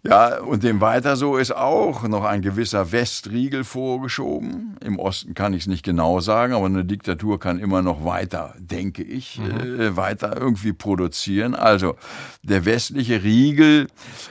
[0.08, 4.78] Ja, und dem weiter so ist auch noch ein gewisser Westriegel vorgeschoben.
[4.80, 8.56] Im Osten kann ich es nicht genau sagen, aber eine Diktatur kann immer noch weiter,
[8.58, 9.82] denke ich, mhm.
[9.82, 11.56] äh, weiter irgendwie produzieren.
[11.56, 11.96] Also
[12.42, 13.88] der westliche Riegel,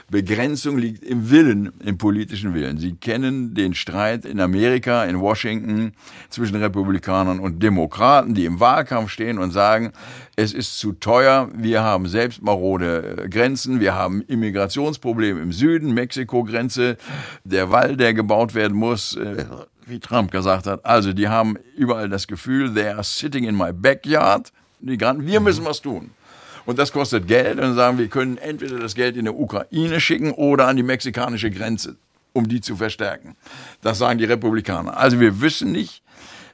[0.09, 2.79] Begrenzung liegt im Willen, im politischen Willen.
[2.79, 5.91] Sie kennen den Streit in Amerika, in Washington
[6.29, 9.91] zwischen Republikanern und Demokraten, die im Wahlkampf stehen und sagen,
[10.39, 15.95] es ist zu teuer, wir haben selbst marode äh, Grenzen, wir haben Immigrationsprobleme im Süden,
[15.95, 16.97] Mexiko-Grenze,
[17.43, 19.45] der Wall, der gebaut werden muss, äh,
[19.87, 20.85] wie Trump gesagt hat.
[20.85, 24.53] Also die haben überall das Gefühl, they are sitting in my backyard.
[24.79, 26.11] wir müssen was tun.
[26.67, 27.55] Und das kostet Geld.
[27.55, 30.83] Und dann sagen wir, können entweder das Geld in die Ukraine schicken oder an die
[30.83, 31.95] mexikanische Grenze,
[32.33, 33.35] um die zu verstärken.
[33.81, 34.97] Das sagen die Republikaner.
[34.97, 36.03] Also wir wissen nicht,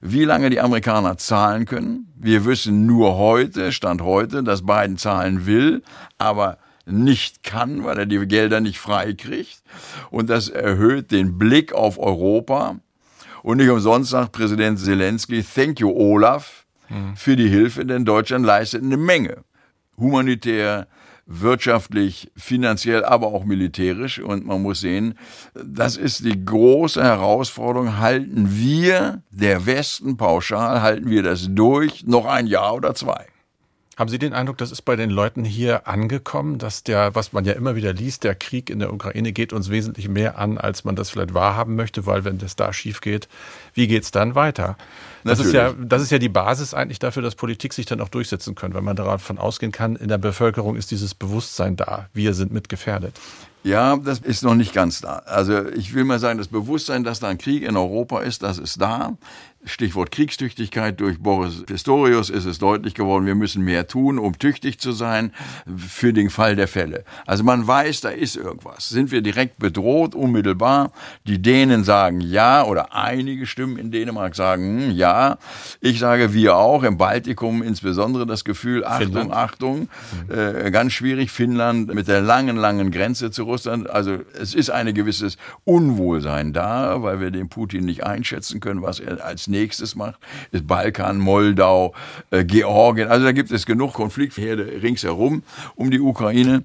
[0.06, 2.12] wie lange die Amerikaner zahlen können.
[2.16, 5.82] Wir wissen nur heute, Stand heute, dass Biden zahlen will,
[6.18, 9.63] aber nicht kann, weil er die Gelder nicht frei kriegt.
[10.12, 12.80] Und das erhöht den Blick auf Europa.
[13.44, 17.16] Und nicht umsonst sagt Präsident Zelensky, thank you Olaf mhm.
[17.16, 19.46] für die Hilfe, denn Deutschland leistet eine Menge.
[19.98, 20.88] Humanitär,
[21.25, 24.19] wirtschaftlich, finanziell, aber auch militärisch.
[24.19, 25.15] Und man muss sehen,
[25.53, 27.97] das ist die große Herausforderung.
[27.99, 33.33] Halten wir, der Westen pauschal, halten wir das durch, noch ein Jahr oder zwei?
[33.95, 37.45] Haben Sie den Eindruck, das ist bei den Leuten hier angekommen, dass der, was man
[37.45, 40.84] ja immer wieder liest, der Krieg in der Ukraine geht uns wesentlich mehr an, als
[40.84, 43.27] man das vielleicht wahrhaben möchte, weil wenn das da schief geht,
[43.75, 44.77] wie geht's dann weiter?
[45.23, 48.10] Das ist ja, das ist ja die Basis eigentlich dafür, dass Politik sich dann auch
[48.10, 52.34] durchsetzen können, weil man davon ausgehen kann, in der Bevölkerung ist dieses Bewusstsein da, wir
[52.34, 53.19] sind mitgefährdet.
[53.63, 55.19] Ja, das ist noch nicht ganz da.
[55.25, 58.58] Also ich will mal sagen, das Bewusstsein, dass da ein Krieg in Europa ist, das
[58.58, 59.13] ist da.
[59.65, 64.80] Stichwort Kriegstüchtigkeit durch Boris Pistorius ist es deutlich geworden, wir müssen mehr tun, um tüchtig
[64.80, 65.32] zu sein
[65.76, 67.06] für den Fall der Fälle.
[67.26, 68.89] Also man weiß, da ist irgendwas.
[68.89, 70.91] Sind wir direkt bedroht, unmittelbar?
[71.26, 75.38] Die Dänen sagen ja oder einige Stimmen in Dänemark sagen hm, ja.
[75.80, 79.34] Ich sage wir auch, im Baltikum insbesondere das Gefühl, Achtung, Finnland.
[79.34, 79.89] Achtung,
[80.30, 83.89] äh, ganz schwierig, Finnland mit der langen, langen Grenze zu Russland.
[83.89, 88.99] Also es ist ein gewisses Unwohlsein da, weil wir den Putin nicht einschätzen können, was
[88.99, 90.20] er als nächstes macht,
[90.52, 91.94] ist Balkan, Moldau,
[92.32, 93.08] äh, Georgien.
[93.08, 95.44] Also da gibt es genug Konfliktherde ringsherum
[95.76, 96.63] um die Ukraine.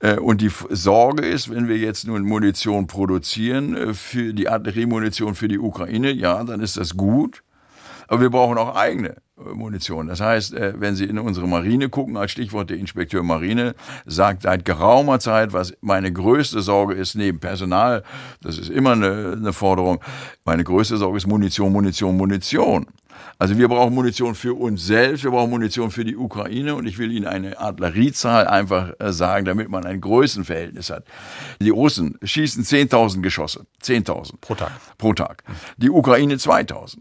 [0.00, 5.34] Äh, und die Sorge ist, wenn wir jetzt nun Munition produzieren äh, für die Artilleriemunition
[5.34, 7.42] für die Ukraine, ja, dann ist das gut.
[8.08, 10.06] Aber wir brauchen auch eigene Munition.
[10.06, 13.74] Das heißt, wenn Sie in unsere Marine gucken, als Stichwort der Inspekteur Marine,
[14.06, 18.02] sagt seit geraumer Zeit, was meine größte Sorge ist, neben Personal,
[18.42, 20.00] das ist immer eine, eine Forderung,
[20.44, 22.86] meine größte Sorge ist Munition, Munition, Munition.
[23.38, 26.96] Also wir brauchen Munition für uns selbst, wir brauchen Munition für die Ukraine und ich
[26.96, 31.04] will Ihnen eine Artilleriezahl einfach äh, sagen, damit man ein Größenverhältnis hat.
[31.60, 34.72] Die Russen schießen 10.000 Geschosse, 10.000 pro Tag.
[34.96, 35.44] Pro Tag.
[35.76, 36.98] Die Ukraine 2.000.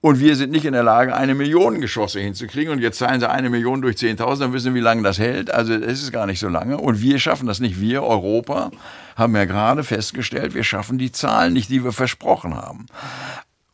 [0.00, 2.72] Und wir sind nicht in der Lage, eine Million Geschosse hinzukriegen.
[2.72, 5.50] Und jetzt zahlen sie eine Million durch 10.000, dann wissen wir, wie lange das hält.
[5.50, 6.76] Also es ist gar nicht so lange.
[6.76, 7.80] Und wir schaffen das nicht.
[7.80, 8.70] Wir, Europa,
[9.16, 12.86] haben ja gerade festgestellt, wir schaffen die Zahlen nicht, die wir versprochen haben.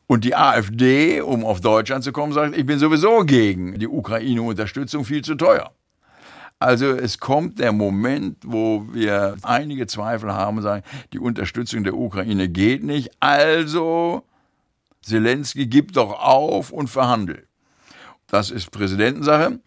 [0.06, 5.04] Und die AfD, um auf Deutschland zu kommen, sagt, ich bin sowieso gegen die Ukraine-Unterstützung
[5.04, 5.72] viel zu teuer.
[6.58, 11.94] Also es kommt der Moment, wo wir einige Zweifel haben und sagen, die Unterstützung der
[11.94, 13.10] Ukraine geht nicht.
[13.18, 14.24] Also
[15.02, 17.46] Zelensky gibt doch auf und verhandelt.
[18.26, 19.58] Das ist Präsidentensache.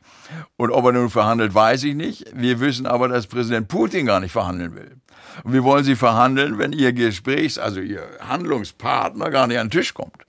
[0.56, 2.26] Und ob er nun verhandelt, weiß ich nicht.
[2.34, 4.98] Wir wissen aber, dass Präsident Putin gar nicht verhandeln will.
[5.44, 9.72] Und wie wollen Sie verhandeln, wenn Ihr Gesprächs-, also Ihr Handlungspartner gar nicht an den
[9.72, 10.26] Tisch kommt?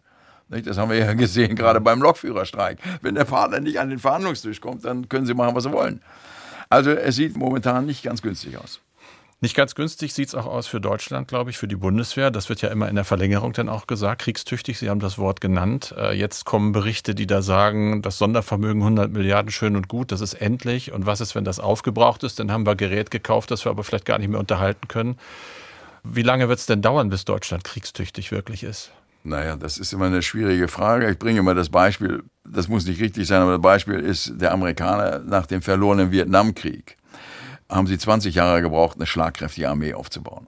[0.49, 2.79] Das haben wir ja gesehen, gerade beim Lokführerstreik.
[3.03, 6.01] Wenn der Partner nicht an den Verhandlungstisch kommt, dann können sie machen, was sie wollen.
[6.69, 8.81] Also es sieht momentan nicht ganz günstig aus.
[9.45, 12.31] Nicht ganz günstig sieht es auch aus für Deutschland, glaube ich, für die Bundeswehr.
[12.31, 15.43] Das wird ja immer in der Verlängerung dann auch gesagt, kriegstüchtig, Sie haben das Wort
[15.43, 15.95] genannt.
[15.99, 20.23] Äh, jetzt kommen Berichte, die da sagen, das Sondervermögen 100 Milliarden schön und gut, das
[20.23, 20.93] ist endlich.
[20.93, 22.41] Und was ist, wenn das aufgebraucht ist?
[22.41, 25.19] Dann haben wir Gerät gekauft, das wir aber vielleicht gar nicht mehr unterhalten können.
[26.05, 28.93] Wie lange wird es denn dauern, bis Deutschland kriegstüchtig wirklich ist?
[29.25, 31.11] Naja, das ist immer eine schwierige Frage.
[31.11, 34.53] Ich bringe immer das Beispiel, das muss nicht richtig sein, aber das Beispiel ist der
[34.53, 36.97] Amerikaner nach dem verlorenen Vietnamkrieg.
[37.69, 40.47] Haben sie 20 Jahre gebraucht, eine schlagkräftige Armee aufzubauen.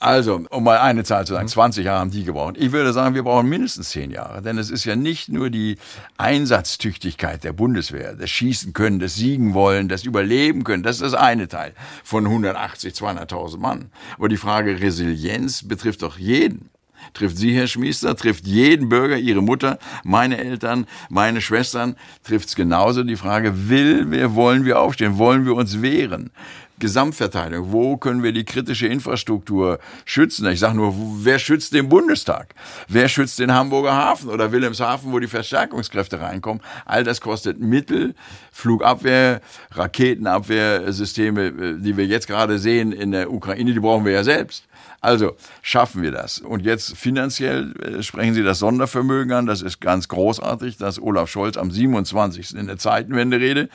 [0.00, 2.54] Also, um mal eine Zahl zu sagen, 20 Jahre haben die gebraucht.
[2.56, 5.76] Ich würde sagen, wir brauchen mindestens 10 Jahre, denn es ist ja nicht nur die
[6.18, 11.14] Einsatztüchtigkeit der Bundeswehr, das Schießen können, das Siegen wollen, das Überleben können, das ist das
[11.14, 13.90] eine Teil von 180, 200.000 Mann.
[14.16, 16.70] Aber die Frage Resilienz betrifft doch jeden
[17.14, 22.54] trifft Sie, Herr Schmiester, trifft jeden Bürger, Ihre Mutter, meine Eltern, meine Schwestern, trifft es
[22.54, 26.30] genauso die Frage, will wir, wollen wir aufstehen, wollen wir uns wehren?
[26.78, 27.72] Gesamtverteidigung.
[27.72, 30.46] Wo können wir die kritische Infrastruktur schützen?
[30.46, 32.54] Ich sage nur, wer schützt den Bundestag?
[32.88, 36.62] Wer schützt den Hamburger Hafen oder Wilhelmshaven, wo die Verstärkungskräfte reinkommen?
[36.84, 38.14] All das kostet Mittel,
[38.52, 39.40] Flugabwehr,
[39.72, 44.67] Raketenabwehrsysteme, äh, die wir jetzt gerade sehen in der Ukraine, die brauchen wir ja selbst.
[45.00, 46.38] Also schaffen wir das.
[46.38, 49.46] Und jetzt finanziell äh, sprechen Sie das Sondervermögen an.
[49.46, 52.56] Das ist ganz großartig, dass Olaf Scholz am 27.
[52.56, 53.68] in der Zeitenwende-Rede,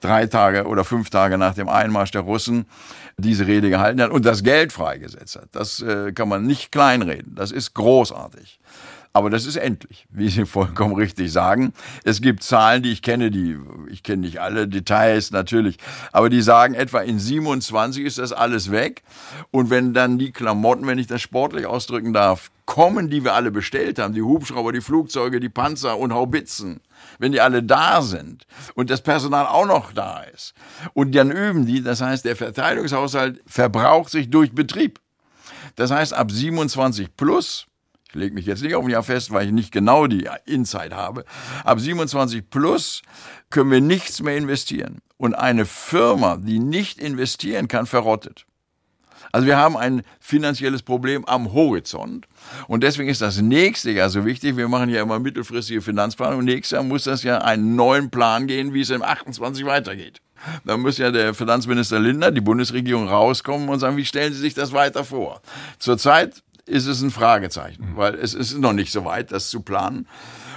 [0.00, 2.66] drei Tage oder fünf Tage nach dem Einmarsch der Russen,
[3.18, 5.48] diese Rede gehalten hat und das Geld freigesetzt hat.
[5.52, 7.34] Das äh, kann man nicht kleinreden.
[7.34, 8.59] Das ist großartig.
[9.12, 11.72] Aber das ist endlich, wie Sie vollkommen richtig sagen.
[12.04, 13.58] Es gibt Zahlen, die ich kenne, die,
[13.90, 15.78] ich kenne nicht alle Details natürlich,
[16.12, 19.02] aber die sagen etwa in 27 ist das alles weg.
[19.50, 23.50] Und wenn dann die Klamotten, wenn ich das sportlich ausdrücken darf, kommen, die wir alle
[23.50, 26.80] bestellt haben, die Hubschrauber, die Flugzeuge, die Panzer und Haubitzen,
[27.18, 30.54] wenn die alle da sind und das Personal auch noch da ist
[30.94, 35.00] und dann üben die, das heißt, der Verteidigungshaushalt verbraucht sich durch Betrieb.
[35.74, 37.66] Das heißt, ab 27 plus
[38.10, 40.92] ich lege mich jetzt nicht auf ein Jahr fest, weil ich nicht genau die Insight
[40.92, 41.24] habe.
[41.64, 43.02] Ab 27 plus
[43.50, 44.98] können wir nichts mehr investieren.
[45.16, 48.46] Und eine Firma, die nicht investieren kann, verrottet.
[49.30, 52.26] Also wir haben ein finanzielles Problem am Horizont.
[52.66, 54.56] Und deswegen ist das nächste Jahr so wichtig.
[54.56, 56.40] Wir machen ja immer mittelfristige Finanzplanung.
[56.40, 60.20] Und nächstes Jahr muss das ja einen neuen Plan gehen, wie es im 28 weitergeht.
[60.64, 64.54] Da muss ja der Finanzminister Lindner, die Bundesregierung rauskommen und sagen, wie stellen Sie sich
[64.54, 65.42] das weiter vor?
[65.78, 67.96] Zurzeit ist es ein Fragezeichen, mhm.
[67.96, 70.06] weil es ist noch nicht so weit, das zu planen.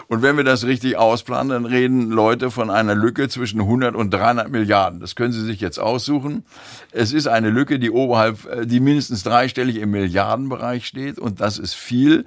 [0.07, 4.13] Und wenn wir das richtig ausplanen, dann reden Leute von einer Lücke zwischen 100 und
[4.13, 4.99] 300 Milliarden.
[4.99, 6.43] Das können Sie sich jetzt aussuchen.
[6.91, 11.19] Es ist eine Lücke, die oberhalb, äh, die mindestens dreistellig im Milliardenbereich steht.
[11.19, 12.25] Und das ist viel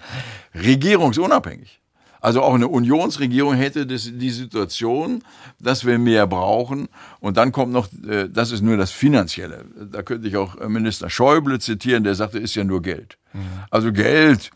[0.55, 1.81] regierungsunabhängig.
[2.27, 5.23] Also auch eine Unionsregierung hätte das, die Situation,
[5.61, 6.89] dass wir mehr brauchen.
[7.21, 9.65] Und dann kommt noch, äh, das ist nur das Finanzielle.
[9.93, 13.17] Da könnte ich auch Minister Schäuble zitieren, der sagte, ist ja nur Geld.
[13.33, 13.43] Mhm.
[13.71, 14.51] Also Geld,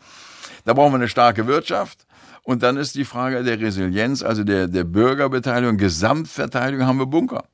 [0.65, 2.05] da brauchen wir eine starke Wirtschaft.
[2.43, 7.45] Und dann ist die Frage der Resilienz, also der, der Bürgerbeteiligung, Gesamtverteidigung haben wir Bunker.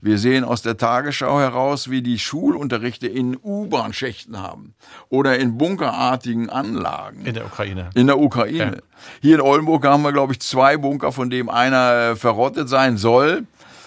[0.00, 4.74] Wir sehen aus der Tagesschau heraus, wie die Schulunterrichte in U-Bahn-Schächten haben
[5.08, 7.24] oder in bunkerartigen Anlagen.
[7.24, 7.90] In der Ukraine.
[7.94, 8.76] In der Ukraine.
[8.76, 8.82] Ja.
[9.20, 12.96] Hier in Oldenburg haben wir, glaube ich, zwei Bunker, von dem einer äh, verrottet sein
[12.96, 13.46] soll.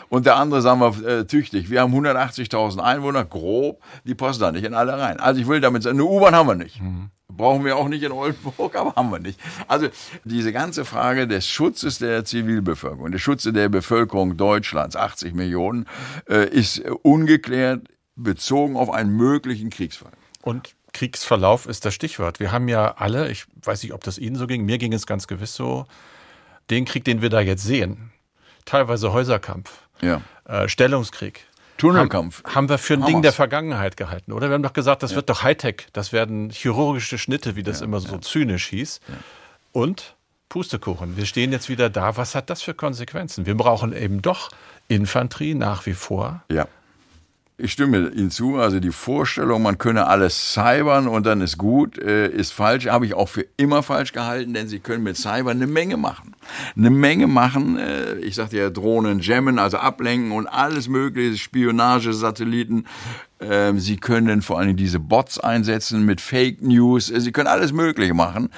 [0.09, 1.69] Und der andere, sagen wir, äh, tüchtig.
[1.69, 5.19] Wir haben 180.000 Einwohner, grob, die passen da nicht in alle rein.
[5.19, 6.81] Also ich will damit sagen, eine U-Bahn haben wir nicht.
[6.81, 7.11] Mhm.
[7.39, 9.39] Brauchen wir auch nicht in Oldenburg, aber haben wir nicht.
[9.69, 9.87] Also
[10.25, 15.85] diese ganze Frage des Schutzes der Zivilbevölkerung, des Schutzes der Bevölkerung Deutschlands, 80 Millionen,
[16.29, 20.11] äh, ist ungeklärt bezogen auf einen möglichen Kriegsfall.
[20.41, 22.41] Und Kriegsverlauf ist das Stichwort.
[22.41, 25.07] Wir haben ja alle, ich weiß nicht, ob das Ihnen so ging, mir ging es
[25.07, 25.85] ganz gewiss so,
[26.69, 28.11] den Krieg, den wir da jetzt sehen,
[28.65, 29.71] teilweise Häuserkampf,
[30.01, 30.21] ja.
[30.43, 31.45] äh, Stellungskrieg,
[31.79, 32.43] Tunnelkampf.
[32.43, 33.05] Haben, haben wir für ein.
[33.05, 34.49] Ding der Vergangenheit gehalten, oder?
[34.49, 35.15] Wir haben doch gesagt, das ja.
[35.17, 35.87] wird doch Hightech.
[35.93, 38.21] Das werden chirurgische Schnitte, wie das ja, immer so ja.
[38.21, 39.01] zynisch hieß.
[39.71, 40.15] Und
[40.49, 41.15] Pustekuchen.
[41.15, 42.17] Wir stehen jetzt wieder da.
[42.17, 43.45] Was hat das für Konsequenzen?
[43.45, 44.49] Wir brauchen eben doch
[44.87, 46.43] Infanterie nach wie vor.
[46.51, 46.67] Ja.
[47.61, 48.55] Ich stimme Ihnen zu.
[48.55, 52.87] Also die Vorstellung, man könne alles cybern und dann ist gut, äh, ist falsch.
[52.87, 56.35] Habe ich auch für immer falsch gehalten, denn Sie können mit Cyber eine Menge machen.
[56.77, 57.77] Eine Menge machen.
[57.77, 62.85] Äh, ich sagte ja Drohnen jammen, also ablenken und alles mögliche, Spionage, Satelliten.
[63.41, 67.07] Ähm, Sie können vor allem diese Bots einsetzen mit Fake News.
[67.07, 68.49] Sie können alles Mögliche machen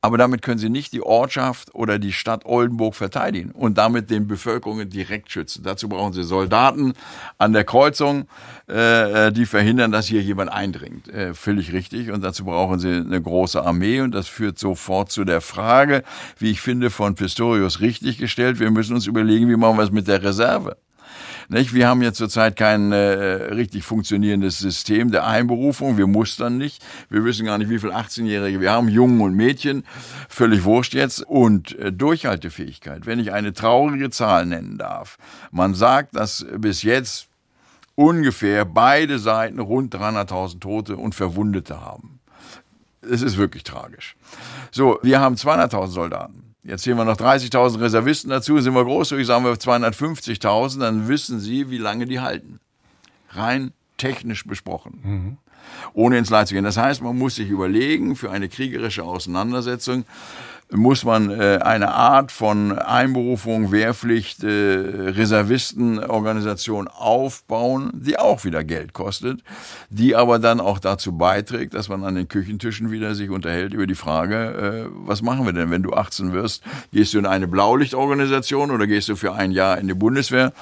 [0.00, 4.28] aber damit können sie nicht die Ortschaft oder die Stadt Oldenburg verteidigen und damit den
[4.28, 5.64] Bevölkerungen direkt schützen.
[5.64, 6.92] Dazu brauchen sie Soldaten
[7.36, 8.28] an der Kreuzung,
[8.68, 11.08] äh, äh, die verhindern, dass hier jemand eindringt.
[11.08, 12.12] Äh, völlig richtig.
[12.12, 16.04] Und dazu brauchen sie eine große Armee und das führt sofort zu der Frage,
[16.38, 18.60] wie ich finde, von Pistorius richtig gestellt.
[18.60, 20.76] Wir müssen uns überlegen, wie machen wir es mit der Reserve.
[21.50, 21.72] Nicht?
[21.72, 25.96] Wir haben jetzt zurzeit kein äh, richtig funktionierendes System der Einberufung.
[25.96, 26.84] Wir mustern nicht.
[27.08, 29.84] Wir wissen gar nicht, wie viele 18-Jährige wir haben, Jungen und Mädchen.
[30.28, 31.22] Völlig wurscht jetzt.
[31.22, 33.06] Und äh, Durchhaltefähigkeit.
[33.06, 35.16] Wenn ich eine traurige Zahl nennen darf.
[35.50, 37.28] Man sagt, dass bis jetzt
[37.94, 42.20] ungefähr beide Seiten rund 300.000 Tote und Verwundete haben.
[43.00, 44.16] Es ist wirklich tragisch.
[44.70, 46.47] So, wir haben 200.000 Soldaten.
[46.64, 51.40] Jetzt sehen wir noch 30.000 Reservisten dazu, sind wir großzügig, sagen wir 250.000, dann wissen
[51.40, 52.58] Sie, wie lange die halten.
[53.30, 55.00] Rein technisch besprochen.
[55.02, 55.36] Mhm.
[55.92, 56.64] Ohne ins Leid zu gehen.
[56.64, 60.04] Das heißt, man muss sich überlegen, für eine kriegerische Auseinandersetzung,
[60.70, 68.92] muss man äh, eine Art von Einberufung, Wehrpflicht, äh, Reservistenorganisation aufbauen, die auch wieder Geld
[68.92, 69.40] kostet,
[69.88, 73.86] die aber dann auch dazu beiträgt, dass man an den Küchentischen wieder sich unterhält über
[73.86, 76.62] die Frage, äh, was machen wir denn, wenn du 18 wirst?
[76.92, 80.52] Gehst du in eine Blaulichtorganisation oder gehst du für ein Jahr in die Bundeswehr?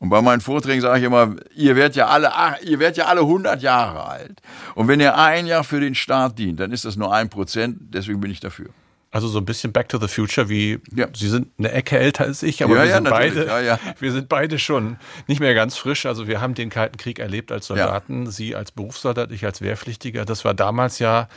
[0.00, 2.32] Und bei meinen Vorträgen sage ich immer, ihr werdet ja alle,
[2.64, 4.42] ihr werdet ja alle 100 Jahre alt.
[4.74, 7.94] Und wenn ihr ein Jahr für den Staat dient, dann ist das nur ein Prozent.
[7.94, 8.70] Deswegen bin ich dafür.
[9.12, 11.06] Also so ein bisschen Back to the Future, wie ja.
[11.14, 14.28] Sie sind eine Ecke älter als ich, aber ja, wir, ja, sind beide, wir sind
[14.30, 14.96] beide schon
[15.26, 16.06] nicht mehr ganz frisch.
[16.06, 20.24] Also wir haben den Kalten Krieg erlebt als Soldaten, Sie als Berufssoldat, ich als Wehrpflichtiger.
[20.24, 21.28] Das war damals ja,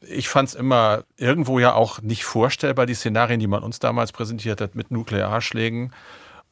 [0.00, 4.12] ich fand es immer irgendwo ja auch nicht vorstellbar, die Szenarien, die man uns damals
[4.12, 5.92] präsentiert hat mit Nuklearschlägen.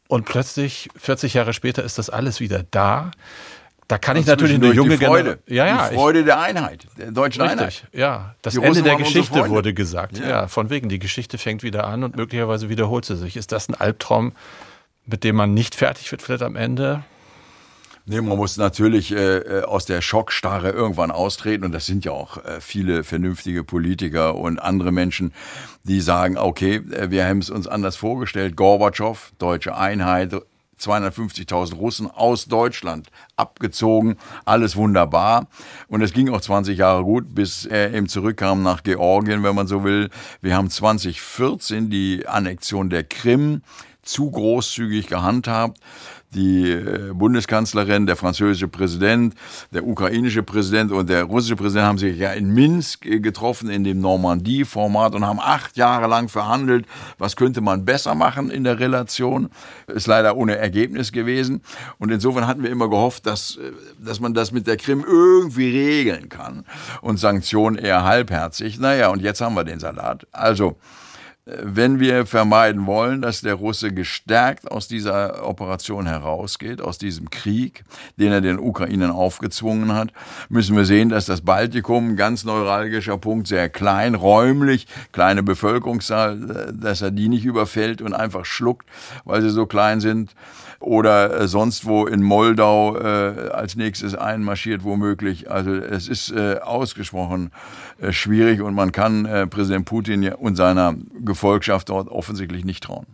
[0.06, 3.10] Und plötzlich, 40 Jahre später, ist das alles wieder da.
[3.92, 6.86] Da kann ich natürlich eine junge die Freude, ja, ja, die Freude ich, der Einheit,
[6.96, 7.88] der deutschen richtig, Einheit.
[7.92, 10.16] Ja, das die Ende der Geschichte wurde gesagt.
[10.16, 10.28] Ja.
[10.28, 13.36] ja, von wegen, die Geschichte fängt wieder an und möglicherweise wiederholt sie sich.
[13.36, 14.32] Ist das ein Albtraum,
[15.04, 17.04] mit dem man nicht fertig wird, vielleicht am Ende?
[18.06, 22.12] Nee, man muss natürlich äh, äh, aus der Schockstarre irgendwann austreten und das sind ja
[22.12, 25.34] auch äh, viele vernünftige Politiker und andere Menschen,
[25.84, 28.56] die sagen, okay, äh, wir haben es uns anders vorgestellt.
[28.56, 30.34] Gorbatschow, deutsche Einheit,
[30.82, 35.48] 250.000 Russen aus Deutschland abgezogen, alles wunderbar.
[35.88, 39.66] Und es ging auch 20 Jahre gut, bis er eben zurückkam nach Georgien, wenn man
[39.66, 40.10] so will.
[40.40, 43.62] Wir haben 2014 die Annexion der Krim
[44.02, 45.78] zu großzügig gehandhabt
[46.34, 49.34] die äh, Bundeskanzlerin, der französische Präsident,
[49.72, 53.84] der ukrainische Präsident und der russische Präsident haben sich ja in Minsk äh, getroffen in
[53.84, 56.86] dem Normandie-Format und haben acht Jahre lang verhandelt,
[57.18, 59.50] was könnte man besser machen in der Relation.
[59.86, 61.62] Ist leider ohne Ergebnis gewesen.
[61.98, 65.70] Und insofern hatten wir immer gehofft, dass, äh, dass man das mit der Krim irgendwie
[65.70, 66.64] regeln kann
[67.02, 68.78] und Sanktionen eher halbherzig.
[68.78, 70.26] Naja, und jetzt haben wir den Salat.
[70.32, 70.76] Also,
[71.44, 77.82] wenn wir vermeiden wollen, dass der Russe gestärkt aus dieser Operation herausgeht, aus diesem Krieg,
[78.16, 80.12] den er den Ukrainern aufgezwungen hat,
[80.48, 87.02] müssen wir sehen, dass das Baltikum, ganz neuralgischer Punkt, sehr klein, räumlich, kleine Bevölkerungszahl, dass
[87.02, 88.86] er die nicht überfällt und einfach schluckt,
[89.24, 90.34] weil sie so klein sind
[90.82, 95.50] oder äh, sonst wo in Moldau äh, als nächstes einmarschiert womöglich.
[95.50, 97.50] Also es ist äh, ausgesprochen
[98.00, 103.06] äh, schwierig und man kann äh, Präsident Putin und seiner Gefolgschaft dort offensichtlich nicht trauen.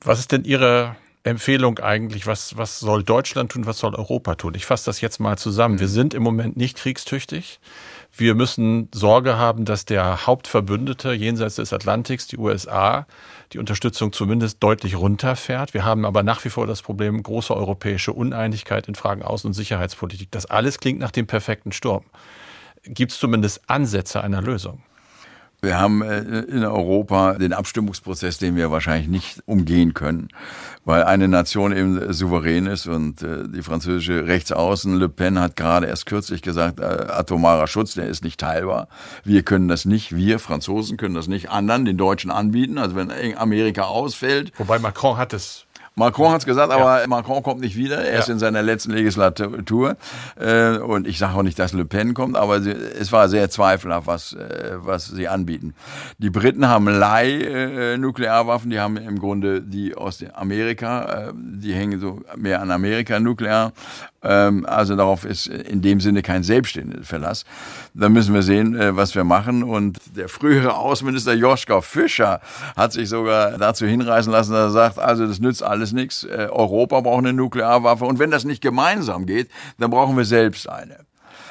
[0.00, 4.52] Was ist denn Ihre Empfehlung eigentlich, was, was soll Deutschland tun, was soll Europa tun?
[4.54, 5.80] Ich fasse das jetzt mal zusammen.
[5.80, 7.60] Wir sind im Moment nicht kriegstüchtig.
[8.14, 13.06] Wir müssen Sorge haben, dass der Hauptverbündete jenseits des Atlantiks, die USA,
[13.52, 15.74] die Unterstützung zumindest deutlich runterfährt.
[15.74, 19.52] Wir haben aber nach wie vor das Problem große europäische Uneinigkeit in Fragen Außen- und
[19.52, 20.30] Sicherheitspolitik.
[20.30, 22.04] Das alles klingt nach dem perfekten Sturm.
[22.84, 24.82] Gibt es zumindest Ansätze einer Lösung?
[25.64, 30.28] Wir haben äh, in Europa den Abstimmungsprozess, den wir wahrscheinlich nicht umgehen können,
[30.84, 35.86] weil eine Nation eben souverän ist und äh, die französische Rechtsaußen Le Pen hat gerade
[35.86, 38.88] erst kürzlich gesagt, äh, atomarer Schutz, der ist nicht teilbar.
[39.24, 42.78] Wir können das nicht, wir Franzosen können das nicht anderen, den Deutschen anbieten.
[42.78, 44.52] Also wenn Amerika ausfällt.
[44.58, 47.06] Wobei Macron hat es Macron hat es gesagt, aber ja.
[47.06, 47.98] Macron kommt nicht wieder.
[47.98, 48.18] Er ja.
[48.18, 49.96] ist in seiner letzten Legislatur.
[50.36, 53.48] Äh, und ich sage auch nicht, dass Le Pen kommt, aber sie, es war sehr
[53.48, 55.74] zweifelhaft, was, äh, was sie anbieten.
[56.18, 62.00] Die Briten haben Leih-Nuklearwaffen, äh, die haben im Grunde die aus Amerika, äh, die hängen
[62.00, 63.72] so mehr an Amerika nuklear.
[64.22, 67.44] Ähm, also darauf ist in dem Sinne kein selbstständiger Verlass.
[67.92, 69.62] Da müssen wir sehen, was wir machen.
[69.62, 72.40] Und der frühere Außenminister Joschka Fischer
[72.74, 76.24] hat sich sogar dazu hinreißen lassen, dass er sagt, also das nützt alles nichts.
[76.24, 78.04] Äh, Europa braucht eine Nuklearwaffe.
[78.04, 81.04] Und wenn das nicht gemeinsam geht, dann brauchen wir selbst eine.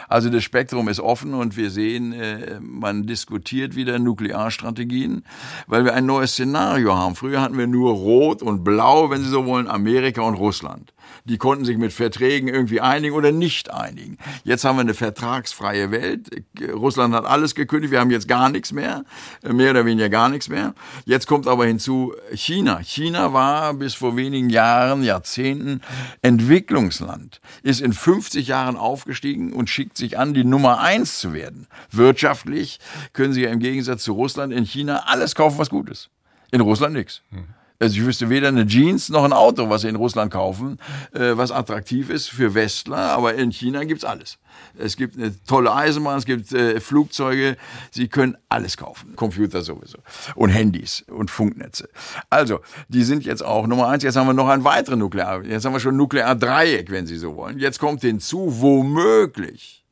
[0.10, 5.24] Also das Spektrum ist offen und wir sehen, äh, man diskutiert wieder Nuklearstrategien,
[5.68, 7.16] weil wir ein neues Szenario haben.
[7.16, 10.94] Früher hatten wir nur Rot und Blau, wenn Sie so wollen, Amerika und Russland.
[11.26, 14.18] Die konnten sich mit Verträgen irgendwie einigen oder nicht einigen.
[14.44, 16.30] Jetzt haben wir eine vertragsfreie Welt.
[16.74, 17.92] Russland hat alles gekündigt.
[17.92, 19.06] Wir haben jetzt gar nichts mehr.
[19.42, 20.74] Mehr oder weniger gar nichts mehr.
[21.06, 22.80] Jetzt kommt aber hinzu China.
[22.80, 25.82] China war bis vor wenigen Jahren, Jahrzehnten
[26.22, 27.40] Entwicklungsland.
[27.62, 31.68] Ist in 50 Jahren aufgestiegen und schickt sich an, die Nummer eins zu werden.
[31.92, 32.80] Wirtschaftlich
[33.14, 36.10] können sie ja im Gegensatz zu Russland in China alles kaufen, was gut ist.
[36.52, 37.22] In Russland nichts.
[37.32, 37.46] Hm.
[37.84, 40.80] Also ich wüsste weder eine Jeans noch ein Auto, was sie in Russland kaufen,
[41.12, 44.38] äh, was attraktiv ist für Westler, aber in China gibt's alles.
[44.78, 47.58] Es gibt eine tolle Eisenbahn, es gibt äh, Flugzeuge,
[47.92, 49.18] sie können alles kaufen.
[49.18, 49.98] Computer sowieso.
[50.36, 51.90] Und Handys und Funknetze.
[52.30, 54.04] Also, die sind jetzt auch Nummer eins.
[54.04, 55.44] Jetzt haben wir noch ein weiteres Nuklear.
[55.44, 57.60] Jetzt haben wir schon Nukleardreieck, wenn Sie so wollen.
[57.60, 59.84] Jetzt kommt hinzu, womöglich,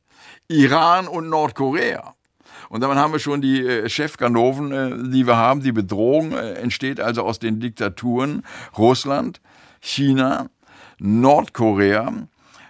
[0.48, 2.14] Iran und Nordkorea.
[2.72, 5.60] Und dann haben wir schon die äh, Chefganoven, äh, die wir haben.
[5.60, 8.44] Die Bedrohung äh, entsteht also aus den Diktaturen
[8.78, 9.42] Russland,
[9.82, 10.48] China,
[10.98, 12.10] Nordkorea.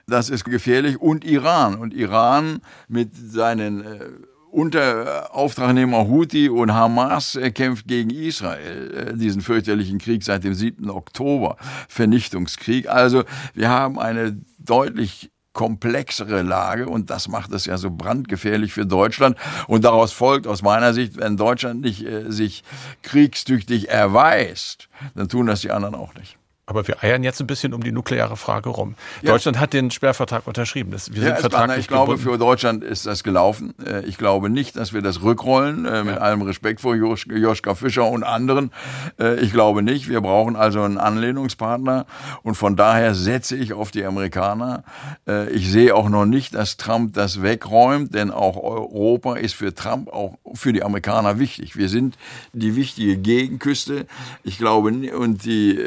[0.09, 1.77] Das ist gefährlich und Iran.
[1.77, 4.09] Und Iran mit seinen äh,
[4.51, 10.91] Unterauftragnehmer Houthi und Hamas äh, kämpft gegen Israel, diesen fürchterlichen Krieg seit dem 7.
[10.91, 11.57] Oktober,
[11.89, 12.89] Vernichtungskrieg.
[12.89, 13.23] Also
[13.55, 19.37] wir haben eine deutlich komplexere Lage und das macht es ja so brandgefährlich für Deutschland
[19.67, 22.65] und daraus folgt aus meiner Sicht, wenn Deutschland nicht äh, sich
[23.03, 26.39] kriegstüchtig erweist, dann tun das die anderen auch nicht.
[26.65, 28.95] Aber wir eiern jetzt ein bisschen um die nukleare Frage rum.
[29.21, 29.33] Ja.
[29.33, 30.93] Deutschland hat den Sperrvertrag unterschrieben.
[30.93, 33.75] Das, wir sind ja, vertraglich Ich glaube, für Deutschland ist das gelaufen.
[33.85, 36.21] Äh, ich glaube nicht, dass wir das rückrollen, äh, mit ja.
[36.21, 38.71] allem Respekt vor Josch, Joschka Fischer und anderen.
[39.19, 40.09] Äh, ich glaube nicht.
[40.09, 42.07] Wir brauchen also einen Anlehnungspartner.
[42.45, 44.85] Und von daher setze ich auf die Amerikaner.
[45.53, 50.09] Ich sehe auch noch nicht, dass Trump das wegräumt, denn auch Europa ist für Trump,
[50.09, 51.77] auch für die Amerikaner wichtig.
[51.77, 52.17] Wir sind
[52.53, 54.07] die wichtige Gegenküste.
[54.43, 55.79] Ich glaube, und die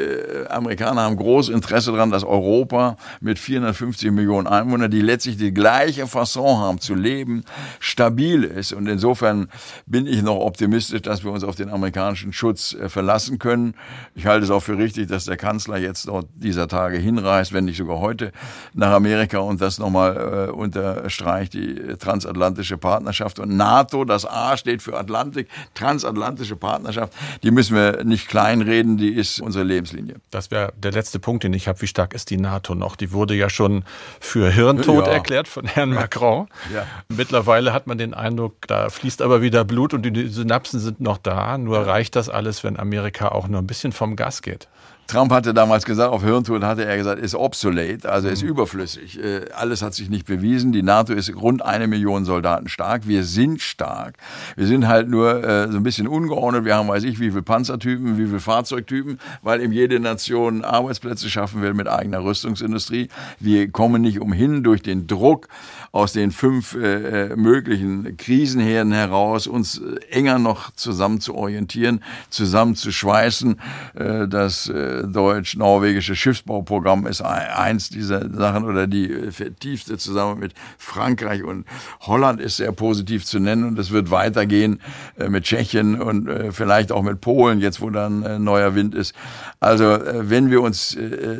[0.48, 5.54] Amerikaner Amerikaner haben großes Interesse daran, dass Europa mit 450 Millionen Einwohnern, die letztlich die
[5.54, 7.44] gleiche Fasson haben zu leben,
[7.78, 8.72] stabil ist.
[8.72, 9.48] Und insofern
[9.86, 13.74] bin ich noch optimistisch, dass wir uns auf den amerikanischen Schutz äh, verlassen können.
[14.16, 17.66] Ich halte es auch für richtig, dass der Kanzler jetzt dort dieser Tage hinreist, wenn
[17.66, 18.32] nicht sogar heute,
[18.74, 23.38] nach Amerika und das nochmal äh, unterstreicht, die transatlantische Partnerschaft.
[23.38, 27.12] Und NATO, das A steht für Atlantik, transatlantische Partnerschaft,
[27.44, 30.16] die müssen wir nicht kleinreden, die ist unsere Lebenslinie.
[30.30, 31.80] Das wäre der letzte Punkt, den ich habe.
[31.80, 32.96] Wie stark ist die NATO noch?
[32.96, 33.84] Die wurde ja schon
[34.20, 35.12] für Hirntod ja.
[35.12, 36.48] erklärt von Herrn Macron.
[36.74, 36.84] Ja.
[37.08, 41.18] Mittlerweile hat man den Eindruck, da fließt aber wieder Blut und die Synapsen sind noch
[41.18, 41.58] da.
[41.58, 44.68] Nur reicht das alles, wenn Amerika auch nur ein bisschen vom Gas geht.
[45.06, 48.48] Trump hatte damals gesagt, auf Hirntod hatte er gesagt, ist obsolete, also ist mhm.
[48.48, 49.22] überflüssig.
[49.22, 50.72] Äh, alles hat sich nicht bewiesen.
[50.72, 53.06] Die NATO ist rund eine Million Soldaten stark.
[53.06, 54.16] Wir sind stark.
[54.56, 56.64] Wir sind halt nur äh, so ein bisschen ungeordnet.
[56.64, 61.30] Wir haben, weiß ich, wie viele Panzertypen, wie viele Fahrzeugtypen, weil eben jede Nation Arbeitsplätze
[61.30, 63.08] schaffen will mit eigener Rüstungsindustrie.
[63.38, 65.46] Wir kommen nicht umhin durch den Druck
[65.92, 72.02] aus den fünf äh, äh möglichen Krisenherden heraus, uns äh, enger noch zusammen zu orientieren,
[72.28, 73.60] zusammen zu schweißen.
[73.94, 81.66] Das äh, deutsch-norwegische Schiffsbauprogramm ist eins dieser Sachen oder die vertiefte zusammen mit Frankreich und
[82.00, 84.80] Holland ist sehr positiv zu nennen und es wird weitergehen
[85.18, 88.94] äh, mit Tschechien und äh, vielleicht auch mit Polen, jetzt wo dann äh, neuer Wind
[88.94, 89.14] ist.
[89.60, 90.96] Also wenn wir uns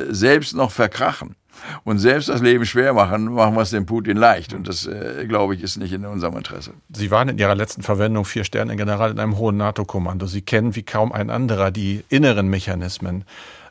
[0.09, 1.35] selbst noch verkrachen,
[1.83, 4.53] und selbst das Leben schwer machen, machen wir es dem Putin leicht.
[4.53, 6.71] Und das, äh, glaube ich, ist nicht in unserem Interesse.
[6.93, 10.25] Sie waren in Ihrer letzten Verwendung vier Sterne General in einem hohen NATO-Kommando.
[10.25, 13.25] Sie kennen wie kaum ein anderer die inneren Mechanismen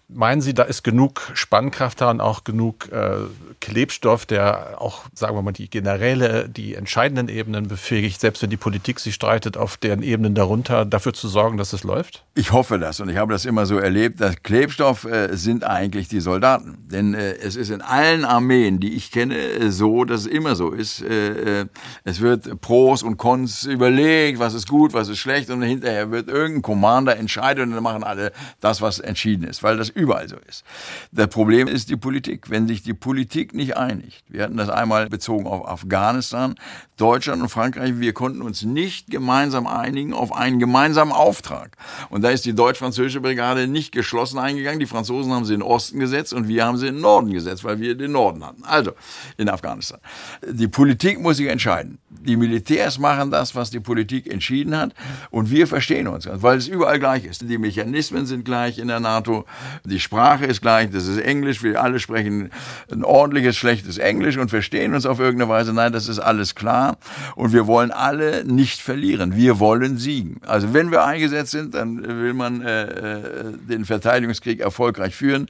[0.08, 3.16] Meinen Sie, da ist genug Spannkraft da und auch genug äh,
[3.60, 8.56] Klebstoff, der auch, sagen wir mal, die generelle, die entscheidenden Ebenen befähigt, selbst wenn die
[8.56, 12.24] Politik sich streitet, auf deren Ebenen darunter dafür zu sorgen, dass es läuft?
[12.36, 14.20] Ich hoffe das und ich habe das immer so erlebt.
[14.20, 16.78] dass Klebstoff äh, sind eigentlich die Soldaten.
[16.88, 20.54] Denn äh, es ist in allen Armeen, die ich kenne, äh, so, dass es immer
[20.54, 21.02] so ist.
[21.02, 21.66] Äh, äh,
[22.04, 26.28] es wird Pros und Cons überlegt, was ist gut, was ist schlecht und hinterher wird
[26.28, 28.30] irgendein Commander entscheiden und dann machen alle
[28.60, 29.64] das, was entschieden ist.
[29.64, 30.64] Weil das überall so ist.
[31.10, 32.50] Das Problem ist die Politik.
[32.50, 36.54] Wenn sich die Politik nicht einigt, wir hatten das einmal bezogen auf Afghanistan,
[36.96, 41.76] Deutschland und Frankreich, wir konnten uns nicht gemeinsam einigen auf einen gemeinsamen Auftrag.
[42.10, 44.80] Und da ist die deutsch-französische Brigade nicht geschlossen eingegangen.
[44.80, 47.32] Die Franzosen haben sie in den Osten gesetzt und wir haben sie in den Norden
[47.32, 48.64] gesetzt, weil wir den Norden hatten.
[48.64, 48.92] Also
[49.36, 50.00] in Afghanistan.
[50.48, 51.98] Die Politik muss sich entscheiden.
[52.08, 54.94] Die Militärs machen das, was die Politik entschieden hat
[55.30, 57.42] und wir verstehen uns, weil es überall gleich ist.
[57.48, 59.44] Die Mechanismen sind gleich in der NATO,
[59.86, 62.50] die Sprache ist gleich, das ist Englisch, wir alle sprechen
[62.90, 65.72] ein ordentliches, schlechtes Englisch und verstehen uns auf irgendeine Weise.
[65.72, 66.98] Nein, das ist alles klar
[67.34, 69.36] und wir wollen alle nicht verlieren.
[69.36, 70.40] Wir wollen siegen.
[70.46, 73.26] Also wenn wir eingesetzt sind, dann will man äh, äh
[73.68, 75.48] den Verteidigungskrieg erfolgreich führen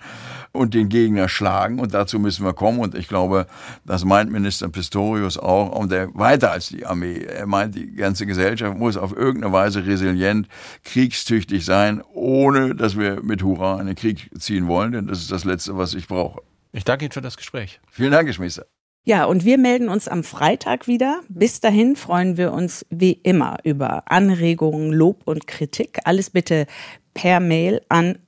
[0.56, 3.46] und den Gegner schlagen und dazu müssen wir kommen und ich glaube,
[3.84, 7.18] das meint Minister Pistorius auch und der weiter als die Armee.
[7.18, 10.48] Er meint, die ganze Gesellschaft muss auf irgendeine Weise resilient,
[10.84, 15.30] kriegstüchtig sein, ohne dass wir mit Hurra in den Krieg ziehen wollen, denn das ist
[15.30, 16.42] das Letzte, was ich brauche.
[16.72, 17.80] Ich danke Ihnen für das Gespräch.
[17.90, 18.66] Vielen Dank, Geschmister.
[19.08, 21.20] Ja, und wir melden uns am Freitag wieder.
[21.28, 26.00] Bis dahin freuen wir uns wie immer über Anregungen, Lob und Kritik.
[26.02, 26.66] Alles bitte
[27.14, 28.18] per Mail an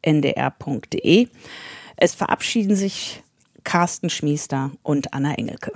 [0.00, 1.28] streitkräfte.ndr.de.
[1.96, 3.22] Es verabschieden sich
[3.64, 5.72] Carsten Schmiester und Anna Engelke.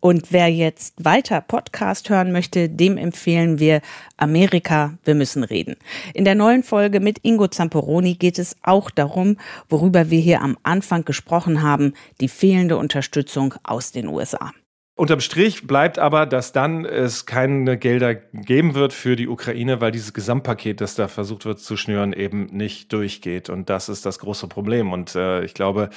[0.00, 3.80] Und wer jetzt weiter Podcast hören möchte, dem empfehlen wir
[4.18, 5.76] Amerika, wir müssen reden.
[6.12, 9.38] In der neuen Folge mit Ingo Zamperoni geht es auch darum,
[9.70, 14.52] worüber wir hier am Anfang gesprochen haben, die fehlende Unterstützung aus den USA.
[14.96, 19.90] Unterm Strich bleibt aber, dass dann es keine Gelder geben wird für die Ukraine, weil
[19.90, 23.50] dieses Gesamtpaket, das da versucht wird zu schnüren, eben nicht durchgeht.
[23.50, 24.92] Und das ist das große Problem.
[24.92, 25.90] Und äh, ich glaube,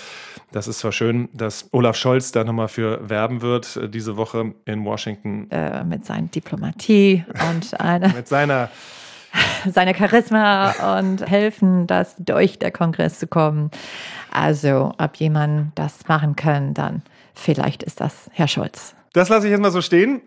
[0.52, 4.56] das ist zwar schön, dass Olaf Scholz da nochmal für werben wird, äh, diese Woche
[4.66, 5.48] in Washington.
[5.52, 8.10] Äh, mit seiner Diplomatie und einer.
[8.10, 8.72] mit seiner
[9.72, 13.70] seine Charisma und helfen, dass durch der Kongress zu kommen.
[14.32, 17.04] Also, ob jemand das machen kann, dann
[17.38, 18.96] Vielleicht ist das Herr Scholz.
[19.14, 20.22] Das lasse ich jetzt mal so stehen.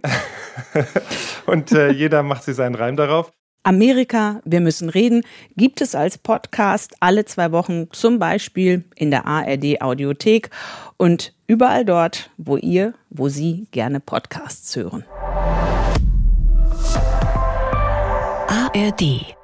[1.47, 3.33] Und äh, jeder macht sich seinen Reim darauf.
[3.63, 5.23] Amerika, wir müssen reden,
[5.55, 10.49] gibt es als Podcast alle zwei Wochen, zum Beispiel in der ARD Audiothek
[10.97, 15.05] und überall dort, wo ihr, wo Sie gerne Podcasts hören.
[18.49, 19.35] ARD